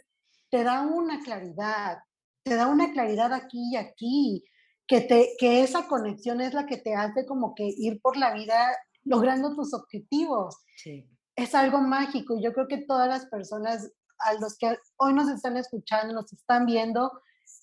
te 0.52 0.64
da 0.64 0.84
una 0.84 1.20
claridad, 1.24 1.98
te 2.44 2.56
da 2.56 2.68
una 2.68 2.92
claridad 2.92 3.34
aquí 3.34 3.72
y 3.72 3.76
aquí, 3.76 4.46
que, 4.86 5.02
te, 5.02 5.30
que 5.40 5.64
esa 5.64 5.88
conexión 5.88 6.42
es 6.42 6.54
la 6.54 6.68
que 6.68 6.78
te 6.78 6.94
hace 6.94 7.26
como 7.26 7.56
que 7.56 7.74
ir 7.76 8.00
por 8.04 8.18
la 8.18 8.36
vida 8.36 8.72
logrando 9.04 9.56
tus 9.56 9.74
objetivos. 9.74 10.56
Sí. 10.78 11.10
Es 11.36 11.56
algo 11.56 11.82
mágico 11.82 12.38
y 12.38 12.44
yo 12.44 12.54
creo 12.54 12.68
que 12.68 12.86
todas 12.86 13.10
las 13.10 13.26
personas 13.26 13.92
a 14.20 14.36
los 14.36 14.60
que 14.60 14.78
hoy 14.98 15.16
nos 15.16 15.28
están 15.28 15.58
escuchando, 15.58 16.14
nos 16.14 16.32
están 16.32 16.68
viendo, 16.68 17.12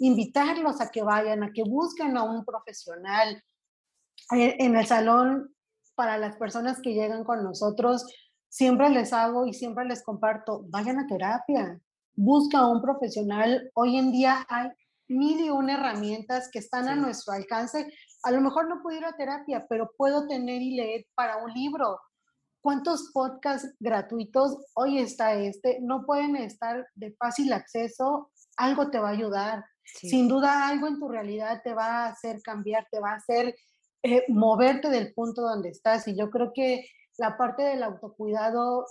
invitarlos 0.00 0.80
a 0.80 0.90
que 0.90 1.02
vayan, 1.02 1.42
a 1.44 1.52
que 1.52 1.62
busquen 1.62 2.16
a 2.16 2.24
un 2.24 2.44
profesional. 2.44 3.42
Eh, 4.32 4.56
en 4.58 4.76
el 4.76 4.86
salón, 4.86 5.54
para 5.94 6.18
las 6.18 6.36
personas 6.36 6.80
que 6.80 6.94
llegan 6.94 7.24
con 7.24 7.44
nosotros, 7.44 8.06
siempre 8.48 8.90
les 8.90 9.12
hago 9.12 9.46
y 9.46 9.54
siempre 9.54 9.84
les 9.84 10.02
comparto, 10.02 10.64
vayan 10.68 10.98
a 10.98 11.06
terapia, 11.06 11.80
busca 12.14 12.58
a 12.58 12.66
un 12.66 12.82
profesional. 12.82 13.70
Hoy 13.74 13.96
en 13.96 14.10
día 14.10 14.44
hay 14.48 14.70
mil 15.08 15.40
y 15.40 15.50
una 15.50 15.74
herramientas 15.74 16.48
que 16.50 16.58
están 16.58 16.88
a 16.88 16.96
nuestro 16.96 17.34
alcance. 17.34 17.92
A 18.22 18.30
lo 18.30 18.40
mejor 18.40 18.68
no 18.68 18.82
puedo 18.82 18.98
ir 18.98 19.04
a 19.04 19.16
terapia, 19.16 19.66
pero 19.68 19.90
puedo 19.96 20.26
tener 20.26 20.62
y 20.62 20.76
leer 20.76 21.06
para 21.14 21.36
un 21.44 21.52
libro, 21.52 21.98
¿Cuántos 22.62 23.10
podcasts 23.14 23.74
gratuitos 23.80 24.58
hoy 24.74 24.98
está 24.98 25.32
este? 25.32 25.78
No 25.80 26.04
pueden 26.04 26.36
estar 26.36 26.86
de 26.94 27.12
fácil 27.12 27.54
acceso, 27.54 28.30
algo 28.58 28.90
te 28.90 28.98
va 28.98 29.08
a 29.08 29.12
ayudar. 29.12 29.64
Sin 29.94 30.28
duda 30.28 30.68
algo 30.68 30.86
en 30.86 30.98
tu 30.98 31.08
realidad 31.08 31.60
te 31.62 31.74
va 31.74 32.04
a 32.04 32.08
hacer 32.08 32.40
cambiar, 32.42 32.86
te 32.90 33.00
va 33.00 33.12
a 33.12 33.16
hacer 33.16 33.54
eh, 34.02 34.24
moverte 34.28 34.88
del 34.88 35.12
punto 35.12 35.42
donde 35.42 35.70
estás. 35.70 36.06
Y 36.08 36.16
yo 36.16 36.30
creo 36.30 36.52
que 36.54 36.86
la 37.18 37.36
parte 37.36 37.62
del 37.62 37.82
autocuidado 37.82 38.86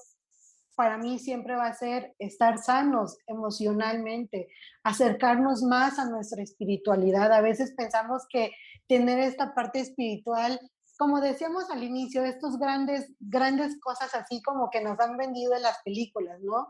para 0.76 0.98
mí 0.98 1.20
siempre 1.20 1.56
va 1.56 1.68
a 1.68 1.74
ser 1.74 2.16
estar 2.20 2.58
sanos 2.58 3.18
emocionalmente, 3.28 4.50
acercarnos 4.84 5.62
más 5.64 6.00
a 6.00 6.06
nuestra 6.06 6.42
espiritualidad. 6.42 7.34
A 7.34 7.42
veces 7.42 7.74
pensamos 7.76 8.24
que 8.30 8.52
tener 8.88 9.20
esta 9.20 9.54
parte 9.54 9.80
espiritual 9.80 10.60
como 11.00 11.22
decíamos 11.22 11.72
al 11.72 11.82
inicio, 11.82 12.26
estos 12.26 12.60
grandes, 12.60 13.10
grandes 13.22 13.80
cosas 13.80 14.14
así 14.14 14.42
como 14.42 14.70
que 14.70 14.82
nos 14.82 15.00
han 15.00 15.16
vendido 15.16 15.56
en 15.56 15.62
las 15.62 15.82
películas, 15.82 16.42
¿no? 16.42 16.68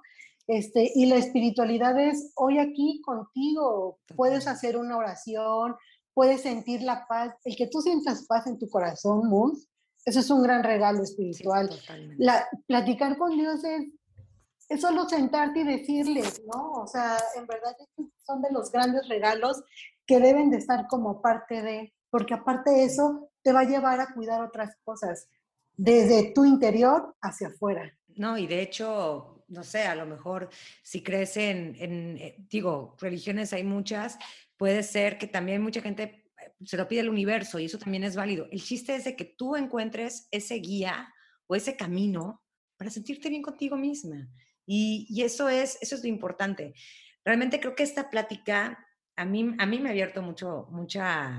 Este, 0.50 0.92
y 0.96 1.06
la 1.06 1.18
espiritualidad 1.18 2.00
es 2.00 2.32
hoy 2.36 2.58
aquí 2.58 3.04
contigo, 3.06 4.00
puedes 4.16 4.48
hacer 4.48 4.78
una 4.78 4.98
oración, 4.98 5.76
puedes 6.16 6.42
sentir 6.42 6.82
la 6.82 7.06
paz, 7.08 7.36
el 7.44 7.56
que 7.56 7.68
tú 7.68 7.82
sientas 7.82 8.26
paz 8.26 8.48
en 8.48 8.58
tu 8.58 8.68
corazón, 8.68 9.30
Mus, 9.30 9.70
eso 10.06 10.20
es 10.20 10.30
un 10.32 10.42
gran 10.42 10.64
regalo 10.64 11.04
espiritual. 11.04 11.70
la, 12.18 12.50
platicar 12.66 13.16
con 13.20 13.38
Dios 13.38 13.64
es, 13.64 13.90
es 14.70 14.82
solo 14.82 15.08
sentarte 15.08 15.60
y 15.60 15.66
decirle, 15.66 16.24
¿no? 16.52 16.72
O 16.82 16.88
sea, 16.88 17.16
en 17.36 17.46
verdad 17.46 17.76
son 18.26 18.42
de 18.42 18.52
los 18.52 18.72
grandes 18.72 19.08
regalos 19.08 19.62
que 20.08 20.20
deben 20.20 20.50
de 20.50 20.58
estar 20.58 20.88
como 20.88 21.22
parte 21.22 21.62
de, 21.62 21.94
porque 22.10 22.34
aparte 22.34 22.72
de 22.72 22.86
eso, 22.86 23.30
te 23.44 23.54
va 23.54 23.60
a 23.60 23.66
llevar 23.66 24.00
a 24.00 24.16
cuidar 24.16 24.42
otras 24.42 24.76
cosas 24.84 25.30
desde 25.78 26.32
tu 26.34 26.44
interior 26.44 27.16
hacia 27.22 27.50
afuera. 27.50 27.96
No, 28.16 28.36
y 28.36 28.48
de 28.48 28.64
hecho, 28.64 29.39
no 29.50 29.64
sé, 29.64 29.84
a 29.84 29.96
lo 29.96 30.06
mejor 30.06 30.50
si 30.84 31.02
crees 31.02 31.38
en, 31.38 31.76
eh, 31.80 32.36
digo, 32.50 32.96
religiones 33.00 33.54
hay 33.54 33.64
muchas, 33.64 34.18
puede 34.58 34.84
ser 34.84 35.18
que 35.18 35.28
también 35.28 35.62
mucha 35.62 35.82
gente 35.82 36.26
eh, 36.38 36.54
se 36.66 36.78
lo 36.78 36.88
pide 36.88 37.02
el 37.02 37.10
universo 37.10 37.60
y 37.60 37.66
eso 37.66 37.78
también 37.78 38.04
es 38.04 38.16
válido. 38.16 38.48
El 38.52 38.62
chiste 38.62 38.96
es 38.96 39.04
de 39.06 39.16
que 39.16 39.26
tú 39.26 39.56
encuentres 39.56 40.28
ese 40.32 40.56
guía 40.56 41.14
o 41.48 41.56
ese 41.56 41.76
camino 41.76 42.44
para 42.78 42.90
sentirte 42.90 43.30
bien 43.30 43.42
contigo 43.42 43.76
misma. 43.76 44.30
Y, 44.66 45.08
y 45.10 45.24
eso, 45.24 45.50
es, 45.50 45.78
eso 45.82 45.96
es 45.96 46.04
lo 46.04 46.10
importante. 46.10 46.74
Realmente 47.26 47.60
creo 47.60 47.76
que 47.76 47.84
esta 47.84 48.10
plática 48.10 48.86
a 49.16 49.26
mí, 49.26 49.54
a 49.58 49.66
mí 49.66 49.80
me 49.80 49.90
ha 49.90 49.92
abierto 49.92 50.22
mucho, 50.22 50.68
mucha 50.72 51.38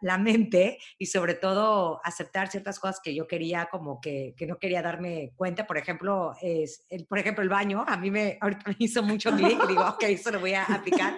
la, 0.00 0.18
mente 0.18 0.78
y 0.98 1.06
sobre 1.06 1.34
todo 1.34 2.00
aceptar 2.04 2.50
ciertas 2.50 2.78
cosas 2.78 3.00
que 3.02 3.14
yo 3.14 3.26
quería 3.26 3.68
como 3.70 4.00
que, 4.00 4.34
que 4.36 4.46
no 4.46 4.58
quería 4.58 4.82
darme 4.82 5.32
cuenta. 5.36 5.66
Por 5.66 5.78
ejemplo, 5.78 6.32
es 6.40 6.86
el, 6.88 7.06
por 7.06 7.18
ejemplo, 7.18 7.42
el 7.42 7.48
baño, 7.48 7.84
a 7.86 7.96
mí 7.96 8.10
me, 8.10 8.38
ahorita 8.40 8.62
me 8.70 8.76
hizo 8.78 9.02
mucho 9.02 9.30
clic, 9.32 9.66
digo, 9.66 9.82
ok, 9.82 10.02
eso 10.04 10.30
lo 10.30 10.40
voy 10.40 10.54
a 10.54 10.64
aplicar. 10.64 11.16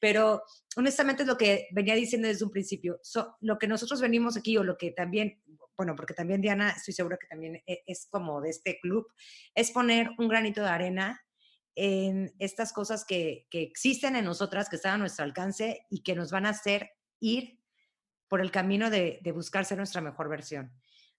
Pero 0.00 0.42
honestamente 0.76 1.22
es 1.22 1.28
lo 1.28 1.36
que 1.36 1.68
venía 1.72 1.94
diciendo 1.94 2.28
desde 2.28 2.44
un 2.44 2.50
principio. 2.50 3.00
lo 3.40 3.58
que 3.58 3.66
nosotros 3.66 4.00
venimos 4.00 4.36
aquí 4.36 4.56
o 4.56 4.64
lo 4.64 4.76
que 4.76 4.92
también, 4.92 5.42
bueno, 5.76 5.96
porque 5.96 6.14
también 6.14 6.40
Diana, 6.40 6.70
estoy 6.70 6.94
segura 6.94 7.18
que 7.20 7.26
también 7.26 7.56
e, 7.66 7.82
es 7.86 8.06
como 8.10 8.40
de 8.40 8.50
este 8.50 8.78
club, 8.80 9.06
es 9.54 9.70
poner 9.72 10.10
un 10.18 10.28
granito 10.28 10.62
de 10.62 10.68
arena 10.68 11.20
en 11.74 12.34
estas 12.38 12.72
cosas 12.72 13.04
que, 13.04 13.46
que, 13.50 13.62
existen 13.62 14.16
en 14.16 14.24
nosotras, 14.24 14.68
que 14.68 14.76
están 14.76 14.94
a 14.94 14.98
nuestro 14.98 15.24
alcance 15.24 15.86
y 15.90 16.02
que 16.02 16.16
nos 16.16 16.32
van 16.32 16.46
a 16.46 16.50
hacer 16.50 16.90
ir 17.20 17.57
por 18.28 18.40
el 18.40 18.50
camino 18.50 18.90
de, 18.90 19.20
de 19.22 19.32
buscar 19.32 19.64
ser 19.64 19.78
nuestra 19.78 20.00
mejor 20.00 20.28
versión. 20.28 20.72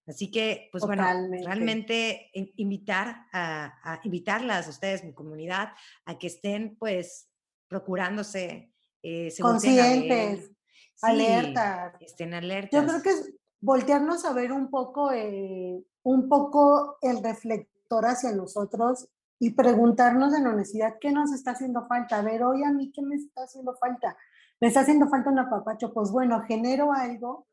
Así 0.09 0.31
que, 0.31 0.69
pues 0.71 0.83
bueno, 0.83 1.03
realmente 1.43 2.31
invitar 2.55 3.27
a, 3.31 3.99
invitarlas 4.03 4.65
a 4.65 4.71
ustedes, 4.71 5.03
mi 5.03 5.13
comunidad, 5.13 5.69
a 6.05 6.17
que 6.17 6.25
estén 6.25 6.75
pues 6.79 7.29
procurándose, 7.67 8.73
eh, 9.03 9.31
conscientes, 9.39 10.51
alertas. 11.03 11.93
Estén 12.01 12.33
alertas. 12.33 12.71
Yo 12.71 12.87
creo 12.87 13.03
que 13.03 13.09
es 13.11 13.33
voltearnos 13.61 14.25
a 14.25 14.33
ver 14.33 14.51
un 14.51 14.71
poco, 14.71 15.11
eh, 15.11 15.79
un 16.01 16.27
poco 16.27 16.97
el 17.03 17.23
reflector 17.23 18.05
hacia 18.07 18.31
nosotros 18.31 19.07
y 19.37 19.51
preguntarnos 19.51 20.33
en 20.33 20.47
honestidad 20.47 20.95
qué 20.99 21.11
nos 21.11 21.31
está 21.31 21.51
haciendo 21.51 21.85
falta. 21.87 22.17
A 22.17 22.23
ver, 22.23 22.43
hoy 22.43 22.63
a 22.63 22.71
mí 22.71 22.91
qué 22.91 23.03
me 23.03 23.15
está 23.15 23.43
haciendo 23.43 23.75
falta 23.75 24.17
me 24.59 24.67
está 24.67 24.81
haciendo 24.81 25.07
falta 25.07 25.29
un 25.29 25.39
apapacho, 25.39 25.93
pues 25.93 26.11
bueno, 26.11 26.41
genero 26.47 26.91
algo 26.93 27.47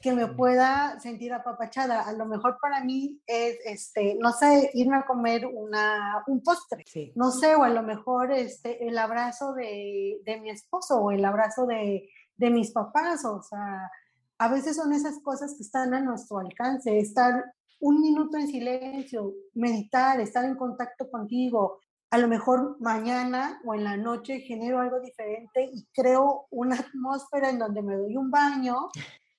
que 0.00 0.12
me 0.12 0.28
pueda 0.28 0.98
sentir 1.00 1.32
apapachada. 1.32 2.02
A 2.02 2.12
lo 2.12 2.26
mejor 2.26 2.58
para 2.60 2.84
mí 2.84 3.20
es, 3.26 3.58
este, 3.64 4.16
no 4.20 4.32
sé, 4.32 4.70
irme 4.74 4.96
a 4.96 5.06
comer 5.06 5.46
una, 5.46 6.22
un 6.26 6.42
postre, 6.42 6.84
no 7.14 7.30
sé, 7.30 7.54
o 7.54 7.64
a 7.64 7.70
lo 7.70 7.82
mejor 7.82 8.32
este, 8.32 8.86
el 8.86 8.96
abrazo 8.98 9.54
de, 9.54 10.20
de 10.24 10.40
mi 10.40 10.50
esposo 10.50 11.00
o 11.00 11.10
el 11.10 11.24
abrazo 11.24 11.66
de, 11.66 12.08
de, 12.36 12.50
mis 12.50 12.72
papás, 12.72 13.24
o 13.24 13.42
sea, 13.42 13.90
a 14.38 14.48
veces 14.48 14.76
son 14.76 14.92
esas 14.92 15.20
cosas 15.20 15.54
que 15.56 15.62
están 15.62 15.94
a 15.94 16.00
nuestro 16.00 16.38
alcance, 16.38 16.98
estar 16.98 17.44
un 17.80 18.00
minuto 18.00 18.36
en 18.36 18.46
silencio, 18.46 19.32
meditar, 19.54 20.20
estar 20.20 20.44
en 20.44 20.56
contacto 20.56 21.10
contigo, 21.10 21.80
a 22.10 22.18
lo 22.18 22.28
mejor 22.28 22.76
mañana 22.80 23.60
o 23.64 23.74
en 23.74 23.84
la 23.84 23.96
noche 23.96 24.40
genero 24.40 24.80
algo 24.80 25.00
diferente 25.00 25.70
y 25.72 25.86
creo 25.92 26.46
una 26.50 26.76
atmósfera 26.80 27.50
en 27.50 27.58
donde 27.58 27.82
me 27.82 27.96
doy 27.96 28.16
un 28.16 28.30
baño 28.30 28.88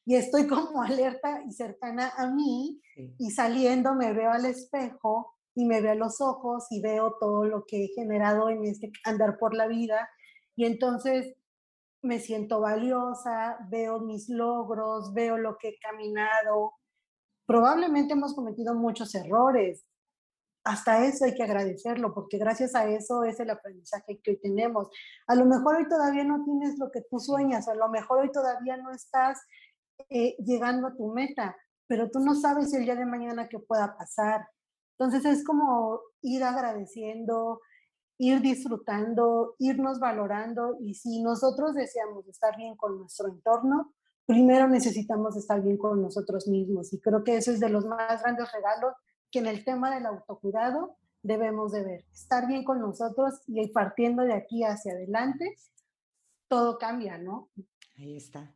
y 0.05 0.15
estoy 0.15 0.47
como 0.47 0.81
alerta 0.81 1.43
y 1.47 1.51
cercana 1.51 2.11
a 2.17 2.27
mí 2.27 2.81
y 3.17 3.31
saliendo 3.31 3.93
me 3.93 4.13
veo 4.13 4.31
al 4.31 4.45
espejo 4.45 5.35
y 5.55 5.65
me 5.65 5.81
ve 5.81 5.91
a 5.91 5.95
los 5.95 6.21
ojos 6.21 6.67
y 6.71 6.81
veo 6.81 7.17
todo 7.19 7.45
lo 7.45 7.65
que 7.65 7.85
he 7.85 7.87
generado 7.89 8.49
en 8.49 8.65
este 8.65 8.91
andar 9.03 9.37
por 9.37 9.53
la 9.53 9.67
vida. 9.67 10.09
Y 10.55 10.65
entonces 10.65 11.35
me 12.01 12.19
siento 12.19 12.61
valiosa, 12.61 13.57
veo 13.69 13.99
mis 13.99 14.29
logros, 14.29 15.13
veo 15.13 15.37
lo 15.37 15.57
que 15.57 15.69
he 15.69 15.79
caminado. 15.79 16.73
Probablemente 17.45 18.13
hemos 18.13 18.33
cometido 18.33 18.73
muchos 18.73 19.13
errores. 19.15 19.85
Hasta 20.63 21.05
eso 21.05 21.25
hay 21.25 21.35
que 21.35 21.43
agradecerlo, 21.43 22.13
porque 22.13 22.37
gracias 22.37 22.75
a 22.75 22.85
eso 22.85 23.23
es 23.23 23.39
el 23.39 23.49
aprendizaje 23.49 24.19
que 24.21 24.31
hoy 24.31 24.37
tenemos. 24.41 24.89
A 25.27 25.35
lo 25.35 25.45
mejor 25.45 25.77
hoy 25.77 25.87
todavía 25.87 26.23
no 26.23 26.43
tienes 26.43 26.77
lo 26.77 26.91
que 26.91 27.01
tú 27.09 27.19
sueñas, 27.19 27.67
a 27.67 27.75
lo 27.75 27.89
mejor 27.89 28.19
hoy 28.19 28.31
todavía 28.31 28.77
no 28.77 28.91
estás 28.91 29.39
eh, 30.09 30.35
llegando 30.39 30.87
a 30.87 30.95
tu 30.95 31.13
meta, 31.13 31.55
pero 31.87 32.09
tú 32.09 32.19
no 32.19 32.35
sabes 32.35 32.73
el 32.73 32.83
día 32.83 32.95
de 32.95 33.05
mañana 33.05 33.47
qué 33.47 33.59
pueda 33.59 33.97
pasar. 33.97 34.47
Entonces 34.97 35.25
es 35.25 35.45
como 35.45 36.01
ir 36.21 36.43
agradeciendo, 36.43 37.61
ir 38.17 38.41
disfrutando, 38.41 39.55
irnos 39.59 39.99
valorando 39.99 40.77
y 40.81 40.93
si 40.93 41.21
nosotros 41.23 41.73
deseamos 41.73 42.27
estar 42.27 42.55
bien 42.57 42.75
con 42.75 42.99
nuestro 42.99 43.29
entorno, 43.29 43.93
primero 44.25 44.67
necesitamos 44.67 45.37
estar 45.37 45.61
bien 45.61 45.77
con 45.77 46.01
nosotros 46.01 46.47
mismos 46.47 46.93
y 46.93 46.99
creo 46.99 47.23
que 47.23 47.37
eso 47.37 47.51
es 47.51 47.59
de 47.59 47.69
los 47.69 47.85
más 47.85 48.21
grandes 48.21 48.51
regalos 48.51 48.93
que 49.31 49.39
en 49.39 49.47
el 49.47 49.63
tema 49.63 49.93
del 49.93 50.05
autocuidado 50.05 50.97
debemos 51.21 51.71
de 51.71 51.83
ver. 51.83 52.05
Estar 52.11 52.47
bien 52.47 52.63
con 52.63 52.79
nosotros 52.79 53.35
y 53.47 53.67
partiendo 53.69 54.23
de 54.23 54.33
aquí 54.33 54.63
hacia 54.63 54.93
adelante, 54.93 55.55
todo 56.47 56.77
cambia, 56.77 57.17
¿no? 57.17 57.49
Ahí 57.97 58.15
está. 58.15 58.55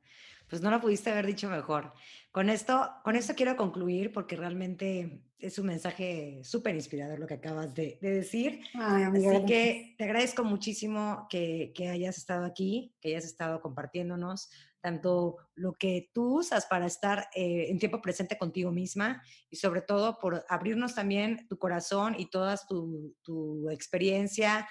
Pues 0.50 0.62
no 0.62 0.70
lo 0.70 0.80
pudiste 0.80 1.12
haber 1.12 1.26
dicho 1.26 1.50
mejor. 1.50 1.94
Con 2.32 2.50
esto, 2.50 2.92
con 3.04 3.16
esto 3.16 3.34
quiero 3.36 3.56
concluir 3.58 4.12
porque 4.12 4.36
realmente 4.36 5.24
es 5.40 5.60
un 5.60 5.68
mensaje 5.68 6.42
súper 6.44 6.76
inspirador 6.76 7.20
lo 7.20 7.28
que 7.28 7.34
acabas 7.36 7.74
de, 7.74 7.98
decir. 8.02 8.62
Así 8.76 9.46
que 9.46 9.96
te 9.98 10.04
agradezco 10.04 10.44
muchísimo 10.44 11.28
que, 11.30 11.74
que, 11.76 11.90
hayas 11.90 12.18
estado 12.18 12.46
aquí, 12.46 12.94
que 13.02 13.10
hayas 13.10 13.26
estado 13.26 13.62
compartiéndonos 13.62 14.50
tanto 14.84 15.38
lo 15.56 15.74
que 15.74 16.10
tú 16.14 16.40
usas 16.40 16.66
para 16.66 16.86
estar 16.86 17.30
eh, 17.34 17.68
en 17.70 17.80
tiempo 17.80 18.02
presente 18.02 18.38
contigo 18.38 18.70
misma 18.70 19.24
y 19.50 19.56
sobre 19.56 19.82
todo 19.82 20.20
por 20.20 20.46
abrirnos 20.50 20.94
también 20.94 21.48
tu 21.48 21.58
corazón 21.58 22.16
y 22.18 22.30
toda 22.30 22.58
tu, 22.68 23.16
tu 23.24 23.70
experiencia 23.70 24.68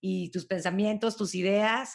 y 0.00 0.32
tus 0.32 0.46
pensamientos, 0.46 1.16
tus 1.16 1.36
ideas 1.36 1.94